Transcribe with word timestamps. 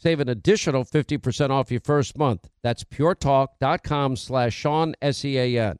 Save 0.00 0.20
an 0.20 0.30
additional 0.30 0.82
50% 0.82 1.50
off 1.50 1.70
your 1.70 1.80
first 1.80 2.16
month. 2.16 2.48
That's 2.62 2.84
puretalk.com 2.84 4.16
slash 4.16 4.54
Sean, 4.54 4.94
S-E-A-N. 5.02 5.78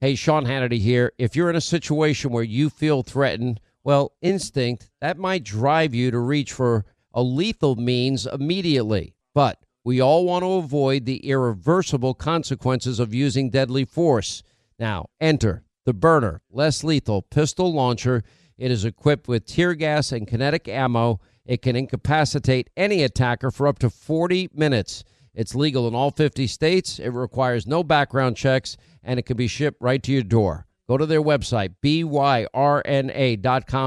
Hey, 0.00 0.14
Sean 0.14 0.46
Hannity 0.46 0.78
here. 0.78 1.12
If 1.18 1.34
you're 1.34 1.50
in 1.50 1.56
a 1.56 1.60
situation 1.60 2.30
where 2.30 2.44
you 2.44 2.70
feel 2.70 3.02
threatened, 3.02 3.58
well, 3.82 4.12
instinct, 4.22 4.88
that 5.00 5.18
might 5.18 5.42
drive 5.42 5.96
you 5.96 6.12
to 6.12 6.20
reach 6.20 6.52
for 6.52 6.84
a 7.12 7.24
lethal 7.24 7.74
means 7.74 8.24
immediately. 8.24 9.16
But 9.34 9.58
we 9.82 10.00
all 10.00 10.24
want 10.26 10.44
to 10.44 10.52
avoid 10.52 11.04
the 11.04 11.26
irreversible 11.26 12.14
consequences 12.14 13.00
of 13.00 13.12
using 13.12 13.50
deadly 13.50 13.84
force. 13.84 14.44
Now, 14.78 15.06
enter 15.20 15.64
the 15.86 15.92
Byrna, 15.92 16.38
less 16.52 16.84
lethal 16.84 17.22
pistol 17.22 17.72
launcher. 17.72 18.22
It 18.56 18.70
is 18.70 18.84
equipped 18.84 19.26
with 19.26 19.44
tear 19.44 19.74
gas 19.74 20.12
and 20.12 20.28
kinetic 20.28 20.68
ammo. 20.68 21.18
It 21.44 21.62
can 21.62 21.76
incapacitate 21.76 22.70
any 22.76 23.02
attacker 23.02 23.50
for 23.50 23.66
up 23.66 23.78
to 23.80 23.90
40 23.90 24.50
minutes. 24.54 25.04
It's 25.34 25.54
legal 25.54 25.88
in 25.88 25.94
all 25.94 26.10
50 26.10 26.46
states. 26.46 26.98
It 26.98 27.10
requires 27.10 27.66
no 27.66 27.82
background 27.82 28.36
checks, 28.36 28.76
and 29.02 29.18
it 29.18 29.22
can 29.22 29.36
be 29.36 29.46
shipped 29.46 29.80
right 29.80 30.02
to 30.02 30.12
your 30.12 30.22
door. 30.22 30.66
Go 30.88 30.98
to 30.98 31.06
their 31.06 31.22
website, 31.22 31.74
byrna.com 31.82 32.14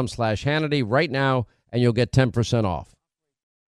slash 0.08 0.46
Hannity 0.46 0.84
right 0.86 1.12
now, 1.12 1.48
and 1.72 1.82
you'll 1.82 1.92
get 1.94 2.12
10% 2.14 2.64
off. 2.64 2.96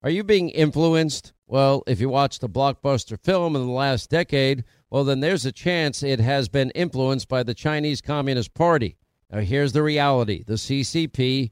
Are 0.03 0.09
you 0.09 0.23
being 0.23 0.49
influenced? 0.49 1.33
Well, 1.47 1.83
if 1.86 1.99
you 1.99 2.09
watched 2.09 2.44
a 2.44 2.47
blockbuster 2.47 3.20
film 3.20 3.55
in 3.55 3.66
the 3.66 3.72
last 3.72 4.09
decade, 4.09 4.64
well, 4.89 5.03
then 5.03 5.20
there's 5.20 5.45
a 5.45 5.52
chance 5.52 6.02
it 6.02 6.20
has 6.20 6.47
been 6.47 6.70
influenced 6.72 7.27
by 7.27 7.44
the 7.44 7.53
Chinese 7.53 8.02
Communist 8.02 8.53
Party. 8.53 8.97
Now, 9.31 9.39
here's 9.39 9.73
the 9.73 9.83
reality 9.83 10.44
the 10.44 10.53
CCP 10.53 11.52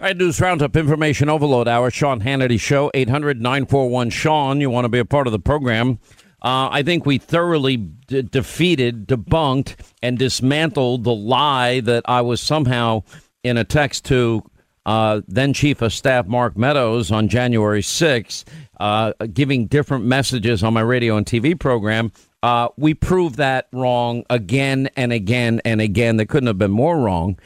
All 0.00 0.06
right, 0.06 0.16
News 0.16 0.40
Roundup 0.40 0.76
Information 0.76 1.28
Overload 1.28 1.68
Hour, 1.68 1.90
Sean 1.90 2.22
Hannity 2.22 2.58
Show, 2.58 2.90
800-941-SEAN. 2.94 4.62
You 4.62 4.70
want 4.70 4.86
to 4.86 4.88
be 4.88 4.98
a 4.98 5.04
part 5.04 5.26
of 5.26 5.32
the 5.34 5.38
program. 5.38 5.98
Uh, 6.40 6.70
I 6.72 6.82
think 6.82 7.04
we 7.04 7.18
thoroughly 7.18 7.76
defeated, 8.06 9.06
debunked, 9.06 9.74
and 10.02 10.18
dismantled 10.18 11.04
the 11.04 11.12
lie 11.12 11.80
that 11.80 12.04
I 12.06 12.22
was 12.22 12.40
somehow 12.40 13.02
in 13.42 13.58
a 13.58 13.64
text 13.64 14.06
to 14.06 14.42
uh, 14.86 15.20
then 15.28 15.52
Chief 15.52 15.82
of 15.82 15.92
Staff 15.92 16.26
Mark 16.26 16.56
Meadows 16.56 17.12
on 17.12 17.28
January 17.28 17.82
6th, 17.82 18.44
uh, 18.80 19.12
giving 19.34 19.66
different 19.66 20.06
messages 20.06 20.62
on 20.62 20.72
my 20.72 20.80
radio 20.80 21.18
and 21.18 21.26
TV 21.26 21.60
program. 21.60 22.10
Uh, 22.42 22.68
we 22.78 22.94
proved 22.94 23.34
that 23.34 23.68
wrong 23.70 24.24
again 24.30 24.88
and 24.96 25.12
again 25.12 25.60
and 25.66 25.82
again. 25.82 26.16
They 26.16 26.24
couldn't 26.24 26.46
have 26.46 26.56
been 26.56 26.70
more 26.70 26.98
wrong. 26.98 27.38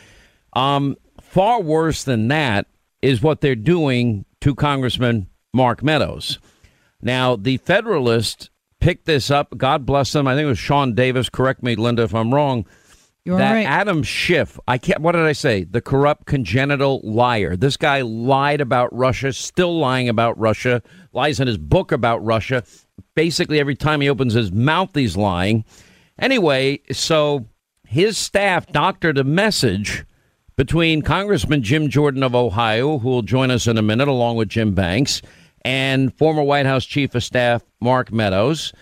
Um, 0.53 0.97
far 1.34 1.61
worse 1.61 2.05
than 2.05 2.28
that 2.28 2.65
is 3.03 3.21
what 3.21 3.41
they're 3.41 3.56
doing 3.56 4.25
to 4.41 4.55
Congressman 4.55 5.27
Mark 5.53 5.83
Meadows. 5.83 6.39
Now, 7.03 7.34
the 7.34 7.56
Federalist 7.56 8.50
picked 8.78 9.06
this 9.06 9.33
up. 9.33 9.59
God 9.59 9.84
bless 9.84 10.12
them. 10.12 10.28
I 10.28 10.37
think 10.37 10.44
it 10.44 10.49
was 10.49 10.61
Sean 10.61 10.94
Davis. 10.94 11.28
Correct 11.28 11.61
me, 11.61 11.75
Linda, 11.75 12.05
if 12.05 12.15
I'm 12.15 12.33
wrong. 12.33 12.67
You're 13.25 13.39
that 13.39 13.53
right. 13.53 13.67
Adam 13.67 14.05
Schiff, 14.05 14.61
I 14.69 14.78
can't. 14.78 15.00
What 15.00 15.12
did 15.12 15.23
I 15.23 15.33
say? 15.33 15.65
The 15.65 15.81
corrupt, 15.81 16.27
congenital 16.27 17.00
liar. 17.03 17.56
This 17.56 17.77
guy 17.77 18.03
lied 18.03 18.61
about 18.61 18.94
Russia. 18.94 19.33
Still 19.33 19.77
lying 19.77 20.09
about 20.09 20.39
Russia. 20.39 20.83
Lies 21.12 21.41
in 21.41 21.49
his 21.49 21.59
book 21.59 21.91
about 21.91 22.25
Russia. 22.25 22.62
Basically, 23.17 23.59
every 23.59 23.75
time 23.75 24.00
he 24.00 24.09
opens 24.09 24.34
his 24.34 24.53
mouth, 24.53 24.94
he's 24.94 25.17
lying. 25.17 25.65
Anyway, 26.17 26.81
so 26.93 27.47
his 27.89 28.17
staff 28.17 28.69
doctored 28.69 29.19
a 29.19 29.25
message 29.25 30.05
between 30.56 31.03
Congressman 31.03 31.62
Jim 31.62 31.88
Jordan 31.88 32.22
of 32.22 32.34
Ohio, 32.34 32.98
who 32.98 33.09
will 33.09 33.22
join 33.22 33.50
us 33.50 33.66
in 33.66 33.78
a 33.78 33.82
minute, 33.82 34.09
along 34.09 34.37
with 34.37 34.48
Jim 34.48 34.75
Banks, 34.75 35.22
and 35.65 36.16
former 36.16 36.42
White 36.42 36.66
House 36.66 36.84
Chief 36.84 37.15
of 37.15 37.25
Staff 37.25 37.62
Mark 37.81 38.12
Meadows. 38.12 38.72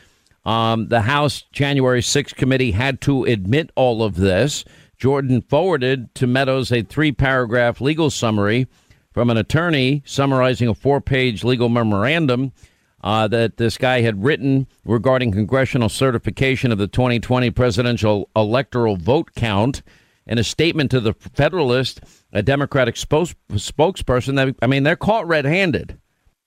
Um, 0.44 0.88
the 0.88 1.02
House 1.02 1.44
January 1.52 2.00
6th 2.00 2.34
committee 2.34 2.72
had 2.72 3.00
to 3.02 3.24
admit 3.24 3.70
all 3.76 4.02
of 4.02 4.16
this. 4.16 4.64
Jordan 4.98 5.42
forwarded 5.42 6.14
to 6.16 6.26
Meadows 6.26 6.72
a 6.72 6.82
three 6.82 7.12
paragraph 7.12 7.80
legal 7.80 8.10
summary 8.10 8.66
from 9.12 9.30
an 9.30 9.36
attorney 9.36 10.02
summarizing 10.04 10.68
a 10.68 10.74
four 10.74 11.00
page 11.00 11.44
legal 11.44 11.68
memorandum 11.68 12.52
uh, 13.04 13.26
that 13.28 13.56
this 13.56 13.76
guy 13.76 14.00
had 14.00 14.22
written 14.22 14.66
regarding 14.84 15.32
congressional 15.32 15.88
certification 15.88 16.70
of 16.70 16.78
the 16.78 16.86
2020 16.86 17.50
presidential 17.50 18.28
electoral 18.36 18.96
vote 18.96 19.34
count. 19.34 19.82
In 20.26 20.38
a 20.38 20.44
statement 20.44 20.90
to 20.92 21.00
the 21.00 21.14
Federalist, 21.14 22.00
a 22.32 22.42
Democratic 22.42 22.96
spokes- 22.96 23.34
spokesperson, 23.52 24.36
that, 24.36 24.54
I 24.62 24.66
mean, 24.66 24.84
they're 24.84 24.96
caught 24.96 25.26
red 25.26 25.44
handed. 25.44 25.98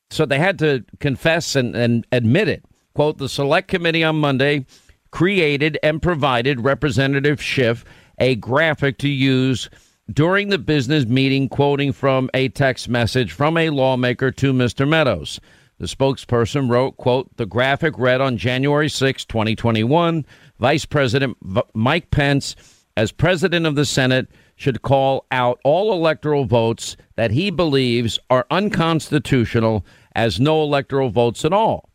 So 0.09 0.25
they 0.25 0.39
had 0.39 0.59
to 0.59 0.85
confess 0.99 1.55
and, 1.55 1.75
and 1.75 2.07
admit 2.11 2.47
it. 2.47 2.63
Quote, 2.93 3.17
the 3.17 3.27
select 3.27 3.67
committee 3.67 4.03
on 4.03 4.15
Monday 4.15 4.65
created 5.11 5.77
and 5.83 6.01
provided 6.01 6.61
Representative 6.61 7.41
Schiff 7.41 7.83
a 8.17 8.35
graphic 8.35 8.97
to 8.99 9.09
use 9.09 9.69
during 10.11 10.49
the 10.49 10.57
business 10.57 11.05
meeting, 11.05 11.49
quoting 11.49 11.91
from 11.91 12.29
a 12.33 12.49
text 12.49 12.87
message 12.87 13.31
from 13.31 13.57
a 13.57 13.69
lawmaker 13.69 14.31
to 14.31 14.53
Mr. 14.53 14.87
Meadows. 14.87 15.39
The 15.79 15.87
spokesperson 15.87 16.69
wrote, 16.69 16.95
quote, 16.95 17.35
the 17.35 17.45
graphic 17.45 17.97
read 17.97 18.21
on 18.21 18.37
January 18.37 18.87
6, 18.87 19.25
2021, 19.25 20.25
Vice 20.59 20.85
President 20.85 21.37
Mike 21.73 22.11
Pence, 22.11 22.55
as 22.97 23.11
president 23.11 23.65
of 23.65 23.75
the 23.75 23.85
Senate, 23.85 24.27
should 24.55 24.81
call 24.81 25.25
out 25.31 25.59
all 25.63 25.91
electoral 25.91 26.45
votes 26.45 26.95
that 27.15 27.31
he 27.31 27.49
believes 27.49 28.17
are 28.29 28.47
unconstitutional 28.49 29.85
as 30.15 30.39
no 30.39 30.63
electoral 30.63 31.09
votes 31.09 31.43
at 31.43 31.53
all. 31.53 31.89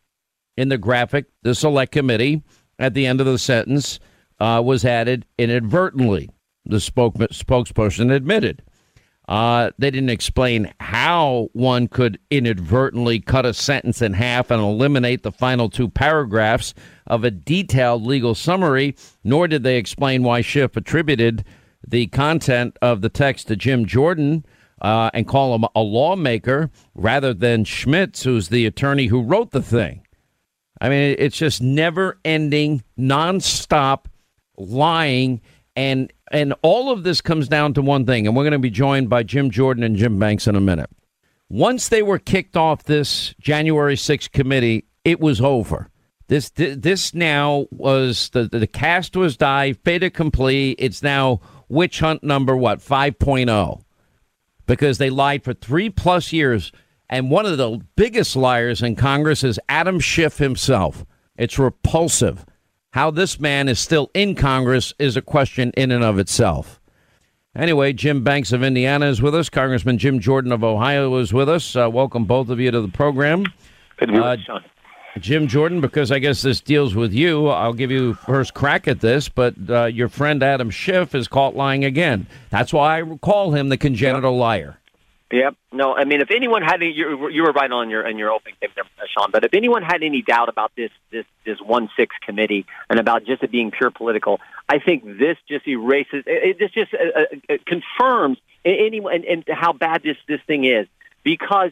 In 0.56 0.69
the 0.69 0.78
graphic, 0.78 1.27
the 1.43 1.55
select 1.55 1.93
committee 1.93 2.43
at 2.78 2.94
the 2.94 3.06
end 3.06 3.21
of 3.21 3.27
the 3.27 3.38
sentence 3.38 3.99
uh, 4.38 4.61
was 4.65 4.84
added 4.84 5.25
inadvertently, 5.38 6.28
the 6.66 6.81
spoke- 6.81 7.15
spokesperson 7.15 8.12
admitted. 8.12 8.62
Uh, 9.30 9.70
they 9.78 9.92
didn't 9.92 10.10
explain 10.10 10.74
how 10.80 11.48
one 11.52 11.86
could 11.86 12.18
inadvertently 12.30 13.20
cut 13.20 13.46
a 13.46 13.54
sentence 13.54 14.02
in 14.02 14.12
half 14.12 14.50
and 14.50 14.60
eliminate 14.60 15.22
the 15.22 15.30
final 15.30 15.70
two 15.70 15.88
paragraphs 15.88 16.74
of 17.06 17.22
a 17.22 17.30
detailed 17.30 18.04
legal 18.04 18.34
summary, 18.34 18.96
nor 19.22 19.46
did 19.46 19.62
they 19.62 19.76
explain 19.76 20.24
why 20.24 20.40
Schiff 20.40 20.76
attributed 20.76 21.44
the 21.86 22.08
content 22.08 22.76
of 22.82 23.02
the 23.02 23.08
text 23.08 23.46
to 23.46 23.55
Jim 23.55 23.87
Jordan 23.87 24.44
uh, 24.82 25.10
and 25.14 25.28
call 25.28 25.55
him 25.55 25.64
a 25.76 25.81
lawmaker 25.81 26.69
rather 26.96 27.32
than 27.32 27.64
Schmitz, 27.64 28.25
who's 28.25 28.49
the 28.49 28.66
attorney 28.66 29.06
who 29.06 29.22
wrote 29.22 29.52
the 29.52 29.62
thing. 29.62 30.05
I 30.81 30.88
mean, 30.88 31.14
it's 31.20 31.37
just 31.37 31.62
never 31.62 32.19
ending, 32.25 32.82
nonstop 32.99 34.06
lying. 34.56 35.40
And 35.76 36.12
and 36.31 36.55
all 36.62 36.91
of 36.91 37.03
this 37.03 37.21
comes 37.21 37.49
down 37.49 37.75
to 37.75 37.82
one 37.82 38.06
thing, 38.06 38.27
and 38.27 38.37
we're 38.37 38.44
going 38.44 38.53
to 38.53 38.59
be 38.59 38.71
joined 38.71 39.09
by 39.09 39.23
Jim 39.23 39.50
Jordan 39.50 39.82
and 39.82 39.97
Jim 39.97 40.19
Banks 40.19 40.47
in 40.47 40.55
a 40.55 40.61
minute. 40.61 40.91
Once 41.49 41.88
they 41.88 42.03
were 42.03 42.19
kicked 42.19 42.56
off 42.56 42.85
this 42.85 43.35
January 43.41 43.97
6th 43.97 44.31
committee, 44.31 44.85
it 45.05 45.21
was 45.21 45.41
over. 45.41 45.88
This 46.29 46.50
this 46.50 47.12
now 47.12 47.67
was 47.73 48.31
the 48.31 48.44
the 48.44 48.69
cast 48.69 49.17
was 49.17 49.37
die, 49.37 49.73
fait 49.73 50.05
accompli. 50.05 50.73
It's 50.79 51.03
now 51.03 51.41
witch 51.69 51.99
hunt 51.99 52.23
number 52.23 52.56
what 52.56 52.79
5.0 52.79 53.82
because 54.65 54.99
they 54.99 55.11
lied 55.11 55.43
for 55.43 55.53
three 55.53 55.91
plus 55.91 56.32
years. 56.32 56.71
And 57.09 57.32
one 57.32 57.47
of 57.47 57.59
the 57.59 57.81
biggest 57.97 58.37
liars 58.37 58.81
in 58.81 58.94
Congress 58.94 59.43
is 59.43 59.59
Adam 59.69 59.99
Schiff 59.99 60.38
himself. 60.38 61.05
It's 61.37 61.59
repulsive. 61.59 62.47
How 62.92 63.10
this 63.10 63.38
man 63.38 63.69
is 63.69 63.78
still 63.78 64.10
in 64.14 64.34
Congress 64.34 64.92
is 64.98 65.16
a 65.16 65.22
question 65.22 65.70
in 65.76 65.90
and 65.90 66.02
of 66.02 66.19
itself. 66.19 66.81
Anyway, 67.54 67.92
Jim 67.92 68.22
Banks 68.22 68.52
of 68.52 68.62
Indiana 68.62 69.06
is 69.06 69.20
with 69.20 69.34
us. 69.34 69.48
Congressman 69.48 69.98
Jim 69.98 70.20
Jordan 70.20 70.52
of 70.52 70.62
Ohio 70.62 71.16
is 71.16 71.32
with 71.32 71.48
us. 71.48 71.75
Uh, 71.75 71.90
welcome 71.90 72.25
both 72.25 72.48
of 72.48 72.60
you 72.60 72.70
to 72.70 72.81
the 72.81 72.88
program. 72.88 73.44
Good 73.98 74.06
to 74.06 74.12
be 74.12 74.19
uh. 74.19 74.37
Jim 75.19 75.48
Jordan, 75.48 75.81
because 75.81 76.12
I 76.12 76.20
guess 76.20 76.42
this 76.42 76.60
deals 76.60 76.94
with 76.94 77.12
you, 77.12 77.48
I'll 77.48 77.72
give 77.72 77.90
you 77.90 78.14
first 78.14 78.54
crack 78.54 78.87
at 78.87 79.00
this, 79.00 79.28
but 79.28 79.54
uh, 79.69 79.86
your 79.86 80.08
friend 80.08 80.40
Adam 80.40 80.70
Schiff 80.70 81.16
is 81.16 81.26
caught 81.26 81.56
lying 81.56 81.84
again. 81.84 82.28
That's 82.50 82.72
why 82.72 83.00
I 83.00 83.16
call 83.16 83.50
him 83.52 83.69
the 83.69 83.76
congenital 83.76 84.36
liar. 84.36 84.80
Yep. 85.32 85.55
No, 85.73 85.94
I 85.94 86.05
mean, 86.05 86.21
if 86.21 86.31
anyone 86.32 86.62
had 86.62 86.82
any, 86.82 86.91
you, 86.91 87.29
you 87.29 87.43
were 87.43 87.53
right 87.53 87.71
on 87.71 87.88
your 87.88 88.05
in 88.06 88.19
your 88.19 88.32
opening 88.32 88.56
statement, 88.56 88.88
there, 88.97 89.06
Sean. 89.17 89.31
But 89.31 89.44
if 89.44 89.55
anyone 89.55 89.82
had 89.82 90.03
any 90.03 90.23
doubt 90.23 90.49
about 90.49 90.73
this 90.77 90.91
this 91.12 91.25
this 91.47 91.59
one 91.61 91.88
six 91.97 92.17
committee 92.27 92.67
and 92.88 92.99
about 92.99 93.25
just 93.25 93.43
it 93.44 93.53
being 93.53 93.71
pure 93.71 93.93
political, 93.93 94.41
I 94.69 94.81
think 94.81 95.05
this 95.05 95.37
just 95.49 95.69
erases. 95.69 96.25
It, 96.27 96.59
this 96.59 96.73
just 96.73 96.93
uh, 96.94 97.21
uh, 97.49 97.56
confirms 97.65 98.38
anyone 98.65 99.15
and, 99.15 99.25
and 99.25 99.44
how 99.49 99.73
bad 99.73 100.03
this 100.03 100.17
this 100.27 100.41
thing 100.49 100.65
is 100.65 100.88
because 101.23 101.71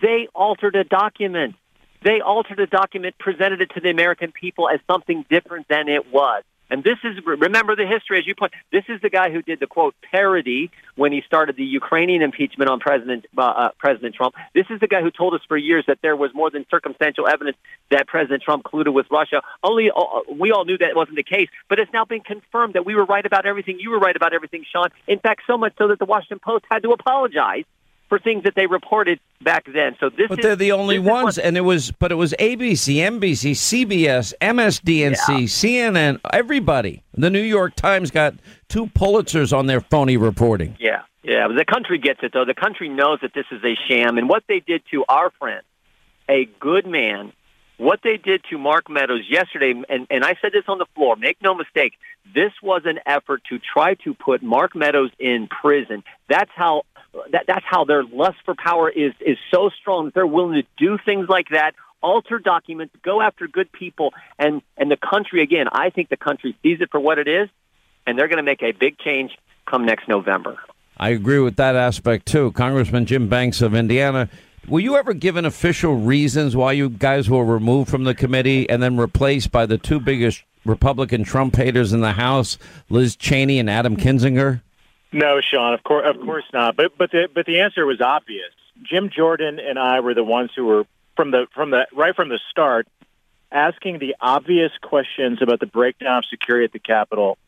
they 0.00 0.28
altered 0.32 0.76
a 0.76 0.84
document. 0.84 1.56
They 2.02 2.20
altered 2.20 2.60
a 2.60 2.66
document, 2.66 3.16
presented 3.18 3.60
it 3.60 3.70
to 3.74 3.80
the 3.80 3.90
American 3.90 4.32
people 4.32 4.68
as 4.68 4.80
something 4.86 5.24
different 5.28 5.66
than 5.68 5.88
it 5.88 6.12
was. 6.12 6.44
And 6.70 6.84
this 6.84 6.98
is, 7.02 7.18
remember 7.24 7.74
the 7.74 7.86
history, 7.86 8.18
as 8.18 8.26
you 8.26 8.34
point, 8.34 8.52
this 8.70 8.84
is 8.88 9.00
the 9.00 9.10
guy 9.10 9.30
who 9.30 9.42
did 9.42 9.58
the 9.60 9.66
quote 9.66 9.94
parody 10.10 10.70
when 10.94 11.12
he 11.12 11.22
started 11.26 11.56
the 11.56 11.64
Ukrainian 11.64 12.22
impeachment 12.22 12.70
on 12.70 12.78
President, 12.78 13.26
uh, 13.36 13.40
uh, 13.40 13.68
President 13.78 14.14
Trump. 14.14 14.36
This 14.54 14.66
is 14.70 14.78
the 14.80 14.86
guy 14.86 15.02
who 15.02 15.10
told 15.10 15.34
us 15.34 15.40
for 15.48 15.56
years 15.56 15.84
that 15.88 15.98
there 16.02 16.14
was 16.14 16.30
more 16.32 16.50
than 16.50 16.64
circumstantial 16.70 17.26
evidence 17.26 17.56
that 17.90 18.06
President 18.06 18.42
Trump 18.42 18.62
colluded 18.62 18.94
with 18.94 19.06
Russia. 19.10 19.42
Only 19.64 19.90
uh, 19.90 20.02
we 20.32 20.52
all 20.52 20.64
knew 20.64 20.78
that 20.78 20.94
wasn't 20.94 21.16
the 21.16 21.24
case, 21.24 21.48
but 21.68 21.78
it's 21.78 21.92
now 21.92 22.04
been 22.04 22.20
confirmed 22.20 22.74
that 22.74 22.86
we 22.86 22.94
were 22.94 23.04
right 23.04 23.26
about 23.26 23.46
everything. 23.46 23.78
You 23.80 23.90
were 23.90 23.98
right 23.98 24.14
about 24.14 24.32
everything, 24.32 24.64
Sean. 24.70 24.88
In 25.08 25.18
fact, 25.18 25.42
so 25.46 25.58
much 25.58 25.74
so 25.76 25.88
that 25.88 25.98
the 25.98 26.04
Washington 26.04 26.38
Post 26.38 26.64
had 26.70 26.82
to 26.84 26.92
apologize 26.92 27.64
for 28.10 28.18
things 28.18 28.42
that 28.42 28.54
they 28.56 28.66
reported 28.66 29.20
back 29.42 29.64
then. 29.72 29.96
So 29.98 30.10
this, 30.10 30.28
but 30.28 30.40
is, 30.40 30.42
they're 30.42 30.56
the 30.56 30.72
only 30.72 30.98
ones, 30.98 31.38
and 31.38 31.56
it 31.56 31.62
was, 31.62 31.92
but 31.92 32.12
it 32.12 32.16
was 32.16 32.34
ABC, 32.38 32.96
NBC, 32.96 33.52
CBS, 33.52 34.34
MSDNC, 34.42 35.28
yeah. 35.28 35.46
CNN, 35.46 36.20
everybody. 36.30 37.02
The 37.14 37.30
New 37.30 37.40
York 37.40 37.74
Times 37.76 38.10
got 38.10 38.34
two 38.68 38.86
Pulitzers 38.88 39.56
on 39.56 39.66
their 39.66 39.80
phony 39.80 40.18
reporting. 40.18 40.76
Yeah, 40.78 41.02
yeah. 41.22 41.48
The 41.48 41.64
country 41.64 41.98
gets 41.98 42.20
it 42.22 42.32
though. 42.34 42.44
The 42.44 42.52
country 42.52 42.90
knows 42.90 43.20
that 43.22 43.32
this 43.32 43.46
is 43.50 43.62
a 43.64 43.74
sham, 43.88 44.18
and 44.18 44.28
what 44.28 44.42
they 44.48 44.60
did 44.60 44.82
to 44.90 45.04
our 45.08 45.30
friend, 45.38 45.62
a 46.28 46.46
good 46.58 46.86
man. 46.86 47.32
What 47.78 48.00
they 48.04 48.18
did 48.18 48.44
to 48.50 48.58
Mark 48.58 48.90
Meadows 48.90 49.22
yesterday, 49.26 49.72
and, 49.88 50.06
and 50.10 50.22
I 50.22 50.34
said 50.42 50.52
this 50.52 50.64
on 50.68 50.76
the 50.76 50.84
floor, 50.94 51.16
make 51.16 51.38
no 51.40 51.54
mistake, 51.54 51.94
this 52.34 52.52
was 52.62 52.82
an 52.84 52.98
effort 53.06 53.42
to 53.48 53.58
try 53.58 53.94
to 54.04 54.12
put 54.12 54.42
Mark 54.42 54.76
Meadows 54.76 55.10
in 55.18 55.48
prison. 55.48 56.04
That's 56.28 56.50
how 56.54 56.82
that 57.32 57.44
that's 57.46 57.64
how 57.64 57.84
their 57.84 58.04
lust 58.04 58.38
for 58.44 58.54
power 58.54 58.88
is 58.88 59.12
is 59.20 59.36
so 59.50 59.70
strong 59.80 60.06
that 60.06 60.14
they're 60.14 60.26
willing 60.26 60.54
to 60.54 60.66
do 60.76 60.98
things 61.04 61.28
like 61.28 61.48
that 61.50 61.74
alter 62.02 62.38
documents 62.38 62.94
go 63.02 63.20
after 63.20 63.46
good 63.46 63.70
people 63.72 64.12
and 64.38 64.62
and 64.76 64.90
the 64.90 64.96
country 64.96 65.42
again 65.42 65.66
i 65.72 65.90
think 65.90 66.08
the 66.08 66.16
country 66.16 66.56
sees 66.62 66.80
it 66.80 66.90
for 66.90 67.00
what 67.00 67.18
it 67.18 67.28
is 67.28 67.48
and 68.06 68.18
they're 68.18 68.28
going 68.28 68.38
to 68.38 68.42
make 68.42 68.62
a 68.62 68.72
big 68.72 68.98
change 68.98 69.36
come 69.66 69.84
next 69.84 70.08
november 70.08 70.58
i 70.98 71.10
agree 71.10 71.38
with 71.38 71.56
that 71.56 71.76
aspect 71.76 72.26
too 72.26 72.52
congressman 72.52 73.04
jim 73.06 73.28
banks 73.28 73.60
of 73.60 73.74
indiana 73.74 74.28
Were 74.68 74.80
you 74.80 74.96
ever 74.96 75.12
given 75.12 75.44
official 75.44 75.96
reasons 75.96 76.54
why 76.54 76.72
you 76.72 76.88
guys 76.88 77.28
were 77.28 77.44
removed 77.44 77.90
from 77.90 78.04
the 78.04 78.14
committee 78.14 78.68
and 78.68 78.82
then 78.82 78.96
replaced 78.96 79.50
by 79.50 79.66
the 79.66 79.78
two 79.78 79.98
biggest 80.00 80.44
Republican 80.64 81.24
Trump 81.24 81.56
haters 81.56 81.92
in 81.94 82.00
the 82.00 82.12
House, 82.12 82.58
Liz 82.90 83.16
Cheney 83.16 83.58
and 83.58 83.70
Adam 83.70 83.96
Kinzinger? 83.96 84.60
No, 85.12 85.40
Sean, 85.40 85.74
of 85.74 85.82
course, 85.82 86.08
of 86.08 86.20
course 86.20 86.44
not. 86.52 86.76
But 86.76 86.96
but 86.96 87.10
the 87.10 87.28
but 87.32 87.46
the 87.46 87.60
answer 87.60 87.84
was 87.84 88.00
obvious. 88.00 88.52
Jim 88.82 89.10
Jordan 89.10 89.58
and 89.58 89.78
I 89.78 90.00
were 90.00 90.14
the 90.14 90.24
ones 90.24 90.50
who 90.54 90.66
were 90.66 90.84
from 91.16 91.30
the 91.30 91.46
from 91.54 91.70
the 91.70 91.86
right 91.92 92.14
from 92.14 92.28
the 92.28 92.38
start 92.50 92.86
asking 93.52 93.98
the 93.98 94.14
obvious 94.20 94.70
questions 94.80 95.42
about 95.42 95.58
the 95.58 95.66
breakdown 95.66 96.18
of 96.18 96.24
security 96.30 96.64
at 96.64 96.72
the 96.72 96.78
Capitol, 96.78 97.38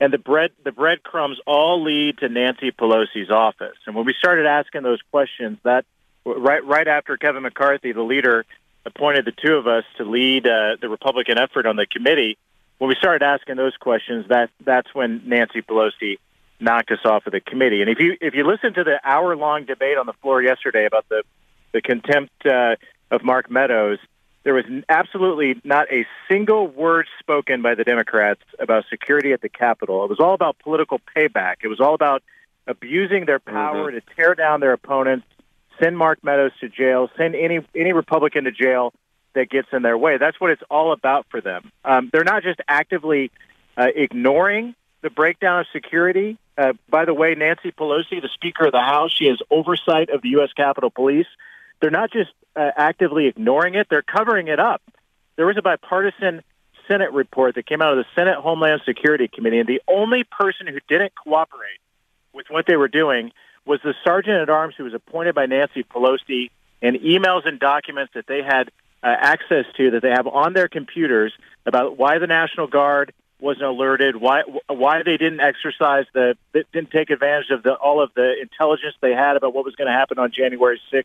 and 0.00 0.12
the 0.12 0.18
bread 0.18 0.52
the 0.64 0.72
breadcrumbs 0.72 1.38
all 1.46 1.82
lead 1.82 2.18
to 2.18 2.28
Nancy 2.28 2.70
Pelosi's 2.70 3.30
office. 3.30 3.76
And 3.86 3.94
when 3.94 4.06
we 4.06 4.14
started 4.18 4.46
asking 4.46 4.82
those 4.82 5.00
questions, 5.10 5.58
that 5.62 5.84
right 6.24 6.64
right 6.64 6.88
after 6.88 7.18
Kevin 7.18 7.42
McCarthy, 7.42 7.92
the 7.92 8.02
leader, 8.02 8.46
appointed 8.86 9.26
the 9.26 9.32
two 9.32 9.56
of 9.56 9.66
us 9.66 9.84
to 9.98 10.04
lead 10.04 10.46
uh, 10.46 10.76
the 10.80 10.88
Republican 10.88 11.38
effort 11.38 11.66
on 11.66 11.76
the 11.76 11.86
committee. 11.86 12.38
When 12.78 12.88
we 12.88 12.94
started 12.94 13.22
asking 13.22 13.56
those 13.56 13.76
questions, 13.76 14.26
that 14.28 14.48
that's 14.64 14.94
when 14.94 15.22
Nancy 15.26 15.60
Pelosi 15.60 16.16
knocked 16.60 16.90
us 16.90 16.98
off 17.04 17.26
of 17.26 17.32
the 17.32 17.40
committee. 17.40 17.80
And 17.80 17.90
if 17.90 17.98
you 17.98 18.16
if 18.20 18.34
you 18.34 18.46
listen 18.46 18.74
to 18.74 18.84
the 18.84 19.00
hour 19.04 19.36
long 19.36 19.64
debate 19.64 19.96
on 19.98 20.06
the 20.06 20.12
floor 20.14 20.42
yesterday 20.42 20.86
about 20.86 21.08
the 21.08 21.22
the 21.72 21.80
contempt 21.80 22.32
uh, 22.46 22.76
of 23.10 23.22
Mark 23.24 23.50
Meadows, 23.50 23.98
there 24.42 24.54
was 24.54 24.64
absolutely 24.88 25.60
not 25.64 25.90
a 25.92 26.06
single 26.28 26.66
word 26.66 27.06
spoken 27.18 27.62
by 27.62 27.74
the 27.74 27.84
Democrats 27.84 28.40
about 28.58 28.84
security 28.90 29.32
at 29.32 29.40
the 29.40 29.48
Capitol. 29.48 30.04
It 30.04 30.10
was 30.10 30.20
all 30.20 30.34
about 30.34 30.58
political 30.58 31.00
payback. 31.16 31.56
It 31.62 31.68
was 31.68 31.80
all 31.80 31.94
about 31.94 32.22
abusing 32.66 33.26
their 33.26 33.38
power 33.38 33.90
mm-hmm. 33.90 33.98
to 33.98 34.14
tear 34.14 34.34
down 34.34 34.60
their 34.60 34.72
opponents, 34.72 35.26
send 35.82 35.96
Mark 35.96 36.22
Meadows 36.24 36.52
to 36.60 36.68
jail, 36.68 37.08
send 37.16 37.34
any 37.34 37.60
any 37.74 37.92
Republican 37.92 38.44
to 38.44 38.52
jail 38.52 38.92
that 39.34 39.48
gets 39.48 39.68
in 39.72 39.82
their 39.82 39.96
way. 39.96 40.18
That's 40.18 40.40
what 40.40 40.50
it's 40.50 40.62
all 40.70 40.92
about 40.92 41.26
for 41.30 41.40
them. 41.40 41.70
Um, 41.84 42.10
they're 42.12 42.24
not 42.24 42.42
just 42.42 42.60
actively 42.66 43.30
uh, 43.76 43.86
ignoring 43.94 44.74
the 45.02 45.10
breakdown 45.10 45.60
of 45.60 45.66
security. 45.72 46.38
Uh, 46.56 46.72
by 46.88 47.04
the 47.04 47.14
way, 47.14 47.34
Nancy 47.34 47.72
Pelosi, 47.72 48.20
the 48.20 48.28
Speaker 48.34 48.66
of 48.66 48.72
the 48.72 48.80
House, 48.80 49.12
she 49.12 49.26
has 49.26 49.38
oversight 49.50 50.10
of 50.10 50.22
the 50.22 50.30
U.S. 50.30 50.50
Capitol 50.54 50.90
Police. 50.90 51.26
They're 51.80 51.90
not 51.90 52.12
just 52.12 52.30
uh, 52.54 52.70
actively 52.76 53.26
ignoring 53.26 53.74
it, 53.74 53.86
they're 53.88 54.02
covering 54.02 54.48
it 54.48 54.58
up. 54.58 54.82
There 55.36 55.46
was 55.46 55.56
a 55.56 55.62
bipartisan 55.62 56.42
Senate 56.88 57.12
report 57.12 57.54
that 57.54 57.66
came 57.66 57.80
out 57.80 57.96
of 57.96 58.04
the 58.04 58.20
Senate 58.20 58.36
Homeland 58.36 58.82
Security 58.84 59.28
Committee, 59.28 59.60
and 59.60 59.68
the 59.68 59.80
only 59.88 60.24
person 60.24 60.66
who 60.66 60.78
didn't 60.88 61.12
cooperate 61.14 61.80
with 62.32 62.46
what 62.50 62.66
they 62.66 62.76
were 62.76 62.88
doing 62.88 63.32
was 63.64 63.80
the 63.84 63.94
sergeant 64.04 64.36
at 64.36 64.50
arms 64.50 64.74
who 64.76 64.84
was 64.84 64.94
appointed 64.94 65.34
by 65.34 65.46
Nancy 65.46 65.84
Pelosi 65.84 66.50
and 66.82 66.96
emails 66.96 67.46
and 67.46 67.60
documents 67.60 68.12
that 68.14 68.26
they 68.26 68.42
had 68.42 68.70
uh, 69.02 69.06
access 69.18 69.64
to 69.76 69.92
that 69.92 70.02
they 70.02 70.10
have 70.10 70.26
on 70.26 70.52
their 70.52 70.68
computers 70.68 71.32
about 71.64 71.96
why 71.96 72.18
the 72.18 72.26
National 72.26 72.66
Guard 72.66 73.12
wasn't 73.42 73.64
alerted, 73.64 74.16
why 74.16 74.42
why 74.68 75.02
they 75.04 75.16
didn't 75.16 75.40
exercise 75.40 76.04
the 76.12 76.36
didn't 76.52 76.90
take 76.90 77.10
advantage 77.10 77.50
of 77.50 77.62
the 77.62 77.74
all 77.74 78.02
of 78.02 78.10
the 78.14 78.34
intelligence 78.40 78.94
they 79.00 79.12
had 79.12 79.36
about 79.36 79.54
what 79.54 79.64
was 79.64 79.74
going 79.74 79.86
to 79.86 79.92
happen 79.92 80.18
on 80.18 80.32
January 80.32 80.80
6th, 80.92 81.04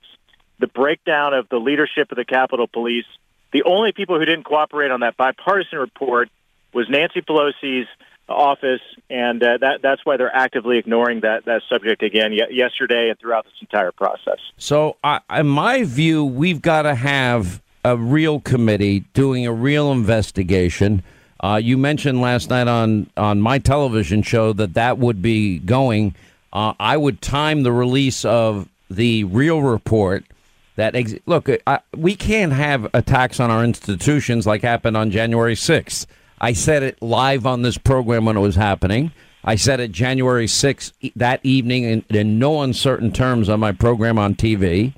the 0.59 0.67
breakdown 0.67 1.33
of 1.33 1.47
the 1.49 1.57
leadership 1.57 2.11
of 2.11 2.17
the 2.17 2.25
Capitol 2.25 2.67
Police. 2.67 3.05
The 3.53 3.63
only 3.63 3.91
people 3.93 4.19
who 4.19 4.25
didn't 4.25 4.43
cooperate 4.43 4.91
on 4.91 5.01
that 5.01 5.15
bipartisan 5.15 5.79
report 5.79 6.29
was 6.73 6.87
Nancy 6.89 7.21
Pelosi's 7.21 7.87
office, 8.27 8.81
and 9.09 9.41
uh, 9.41 9.57
that 9.61 9.79
that's 9.81 10.01
why 10.03 10.17
they're 10.17 10.35
actively 10.35 10.77
ignoring 10.77 11.21
that 11.21 11.45
that 11.45 11.61
subject 11.69 12.03
again 12.03 12.31
y- 12.31 12.47
yesterday 12.51 13.09
and 13.09 13.19
throughout 13.19 13.45
this 13.45 13.53
entire 13.61 13.91
process. 13.91 14.39
So, 14.57 14.97
uh, 15.03 15.19
in 15.29 15.47
my 15.47 15.83
view, 15.83 16.25
we've 16.25 16.61
got 16.61 16.83
to 16.83 16.95
have 16.95 17.61
a 17.83 17.95
real 17.95 18.39
committee 18.39 19.01
doing 19.13 19.45
a 19.45 19.53
real 19.53 19.91
investigation 19.91 21.03
uh, 21.39 21.59
you 21.61 21.77
mentioned 21.77 22.21
last 22.21 22.49
night 22.49 22.67
on, 22.67 23.09
on 23.17 23.41
my 23.41 23.59
television 23.59 24.21
show 24.21 24.53
that 24.53 24.73
that 24.73 24.97
would 24.97 25.21
be 25.21 25.59
going. 25.59 26.15
Uh, 26.53 26.73
I 26.79 26.97
would 26.97 27.21
time 27.21 27.63
the 27.63 27.71
release 27.71 28.23
of 28.23 28.69
the 28.89 29.23
real 29.25 29.61
report. 29.61 30.23
That 30.77 30.95
ex- 30.95 31.15
look, 31.25 31.49
I, 31.65 31.79
we 31.95 32.15
can't 32.15 32.51
have 32.51 32.87
attacks 32.93 33.39
on 33.39 33.49
our 33.49 33.63
institutions 33.63 34.45
like 34.45 34.61
happened 34.61 34.97
on 34.97 35.11
January 35.11 35.55
6th. 35.55 36.05
I 36.39 36.53
said 36.53 36.83
it 36.83 37.01
live 37.01 37.45
on 37.45 37.61
this 37.61 37.77
program 37.77 38.25
when 38.25 38.35
it 38.35 38.41
was 38.41 38.55
happening. 38.55 39.11
I 39.43 39.55
said 39.55 39.79
it 39.79 39.91
January 39.91 40.47
6th 40.47 40.91
that 41.15 41.39
evening 41.43 41.83
in, 41.83 42.05
in 42.09 42.39
no 42.39 42.61
uncertain 42.61 43.11
terms 43.11 43.47
on 43.47 43.59
my 43.59 43.71
program 43.71 44.17
on 44.17 44.35
TV. 44.35 44.93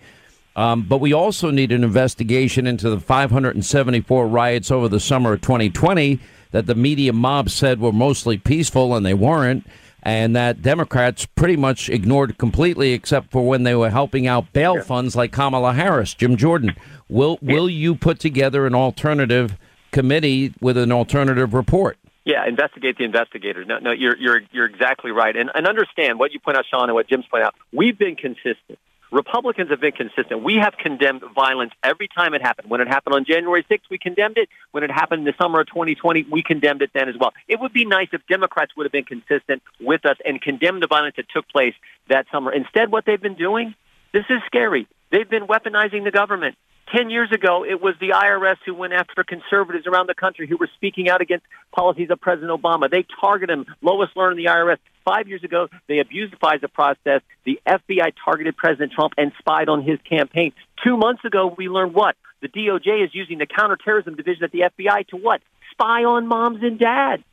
Um, 0.58 0.82
but 0.82 1.00
we 1.00 1.14
also 1.14 1.52
need 1.52 1.72
an 1.72 1.84
investigation 1.84 2.66
into 2.66 2.90
the 2.90 3.00
574 3.00 4.28
riots 4.28 4.72
over 4.72 4.90
the 4.90 5.00
summer 5.00 5.34
of 5.34 5.42
2020 5.42 6.20
that 6.50 6.66
the 6.66 6.74
media 6.74 7.14
mob 7.14 7.52
said 7.52 7.80
were 7.80 7.92
mostly 7.92 8.40
peaceful 8.40 8.96
and 8.96 9.06
they 9.06 9.14
weren't, 9.14 9.68
and 10.02 10.36
that 10.36 10.64
Democrats 10.64 11.28
pretty 11.28 11.58
much 11.58 11.90
ignored 11.90 12.40
completely, 12.40 12.94
except 12.94 13.30
for 13.30 13.46
when 13.46 13.64
they 13.64 13.76
were 13.76 13.92
helping 13.92 14.26
out 14.26 14.52
bail 14.52 14.82
funds 14.82 15.16
like 15.16 15.32
Kamala 15.32 15.74
Harris. 15.74 16.16
Jim 16.16 16.36
Jordan, 16.36 16.76
will 17.08 17.38
will 17.44 17.70
you 17.70 17.94
put 17.94 18.20
together 18.20 18.66
an 18.66 18.74
alternative 18.74 19.58
committee 19.92 20.56
with 20.60 20.78
an 20.78 20.92
alternative 20.92 21.54
report? 21.54 22.00
Yeah, 22.26 22.48
investigate 22.48 22.98
the 22.98 23.04
investigators. 23.04 23.68
No, 23.68 23.78
no, 23.78 23.92
you're 23.92 24.18
you're 24.18 24.42
you're 24.52 24.66
exactly 24.66 25.12
right, 25.12 25.36
and 25.36 25.52
and 25.54 25.68
understand 25.68 26.18
what 26.18 26.32
you 26.34 26.40
point 26.40 26.58
out, 26.58 26.66
Sean, 26.68 26.86
and 26.86 26.96
what 26.96 27.08
Jim's 27.08 27.28
point 27.28 27.44
out. 27.44 27.54
We've 27.72 27.98
been 27.98 28.16
consistent 28.16 28.80
Republicans 29.12 29.70
have 29.70 29.80
been 29.80 29.94
consistent. 29.94 30.44
We 30.44 30.56
have 30.56 30.74
condemned 30.78 31.24
violence 31.34 31.72
every 31.84 32.08
time 32.08 32.34
it 32.34 32.42
happened. 32.42 32.70
When 32.70 32.82
it 32.82 32.88
happened 32.88 33.16
on 33.16 33.26
January 33.26 33.66
6th, 33.70 33.90
we 33.90 33.98
condemned 33.98 34.38
it. 34.38 34.50
When 34.72 34.84
it 34.84 34.92
happened 34.92 35.20
in 35.20 35.26
the 35.26 35.34
summer 35.42 35.62
of 35.62 35.68
2020, 35.68 36.28
we 36.30 36.44
condemned 36.44 36.82
it 36.82 36.92
then 36.94 37.08
as 37.08 37.16
well. 37.20 37.34
It 37.48 37.60
would 37.60 37.74
be 37.74 37.86
nice 37.86 38.10
if 38.12 38.26
Democrats 38.28 38.76
would 38.76 38.86
have 38.86 38.92
been 38.92 39.06
consistent 39.06 39.64
with 39.80 40.06
us 40.06 40.18
and 40.26 40.42
condemned 40.42 40.84
the 40.84 40.88
violence 40.88 41.16
that 41.16 41.30
took 41.30 41.48
place 41.48 41.74
that 42.10 42.26
summer. 42.32 42.52
Instead, 42.52 42.92
what 42.92 43.06
they've 43.06 43.22
been 43.22 43.36
doing, 43.36 43.76
this 44.12 44.26
is 44.30 44.40
scary. 44.46 44.88
They've 45.10 45.30
been 45.30 45.48
weaponizing 45.48 46.04
the 46.04 46.12
government. 46.12 46.58
Ten 46.96 47.10
years 47.10 47.29
ago, 47.34 47.65
it 47.65 47.82
was 47.82 47.96
the 48.00 48.10
IRS 48.10 48.56
who 48.65 48.74
went 48.74 48.94
after 48.94 49.24
conservatives 49.24 49.86
around 49.88 50.08
the 50.08 50.15
country 50.15 50.48
who 50.48 50.56
were 50.58 50.70
speaking 50.75 51.10
out 51.10 51.20
against 51.20 51.46
policies 51.75 52.10
of 52.10 52.22
President 52.22 52.50
Obama. 52.50 52.89
They 52.89 53.06
targeted 53.20 53.58
him. 53.58 53.65
Lois 53.82 54.10
Lerner 54.15 54.32
in 54.32 54.38
the 54.38 54.46
IRS. 54.46 54.77
Five 55.03 55.27
years 55.27 55.44
ago, 55.44 55.67
they 55.88 56.00
abused 56.00 56.34
the 56.34 56.38
FISA 56.38 56.72
process. 56.72 57.22
The 57.46 57.60
FBI 57.67 58.13
targeted 58.24 58.56
President 58.56 58.94
Trump 58.94 59.13
and 59.17 59.34
spied 59.38 59.67
on 59.67 59.84
his 59.84 60.00
campaign. 60.10 60.53
Two 60.82 60.96
months 60.96 61.25
ago, 61.25 61.53
we 61.58 61.67
learned 61.67 61.94
what? 61.94 62.15
The 62.41 62.48
DOJ 62.48 63.03
is 63.03 63.10
using 63.13 63.38
the 63.38 63.48
counterterrorism 63.48 64.15
division 64.15 64.46
at 64.46 64.51
the 64.51 64.60
FBI 64.60 65.08
to 65.10 65.17
what? 65.17 65.41
Spy 65.72 66.06
on 66.06 66.27
moms 66.27 66.63
and 66.63 66.79
dads. 66.79 67.24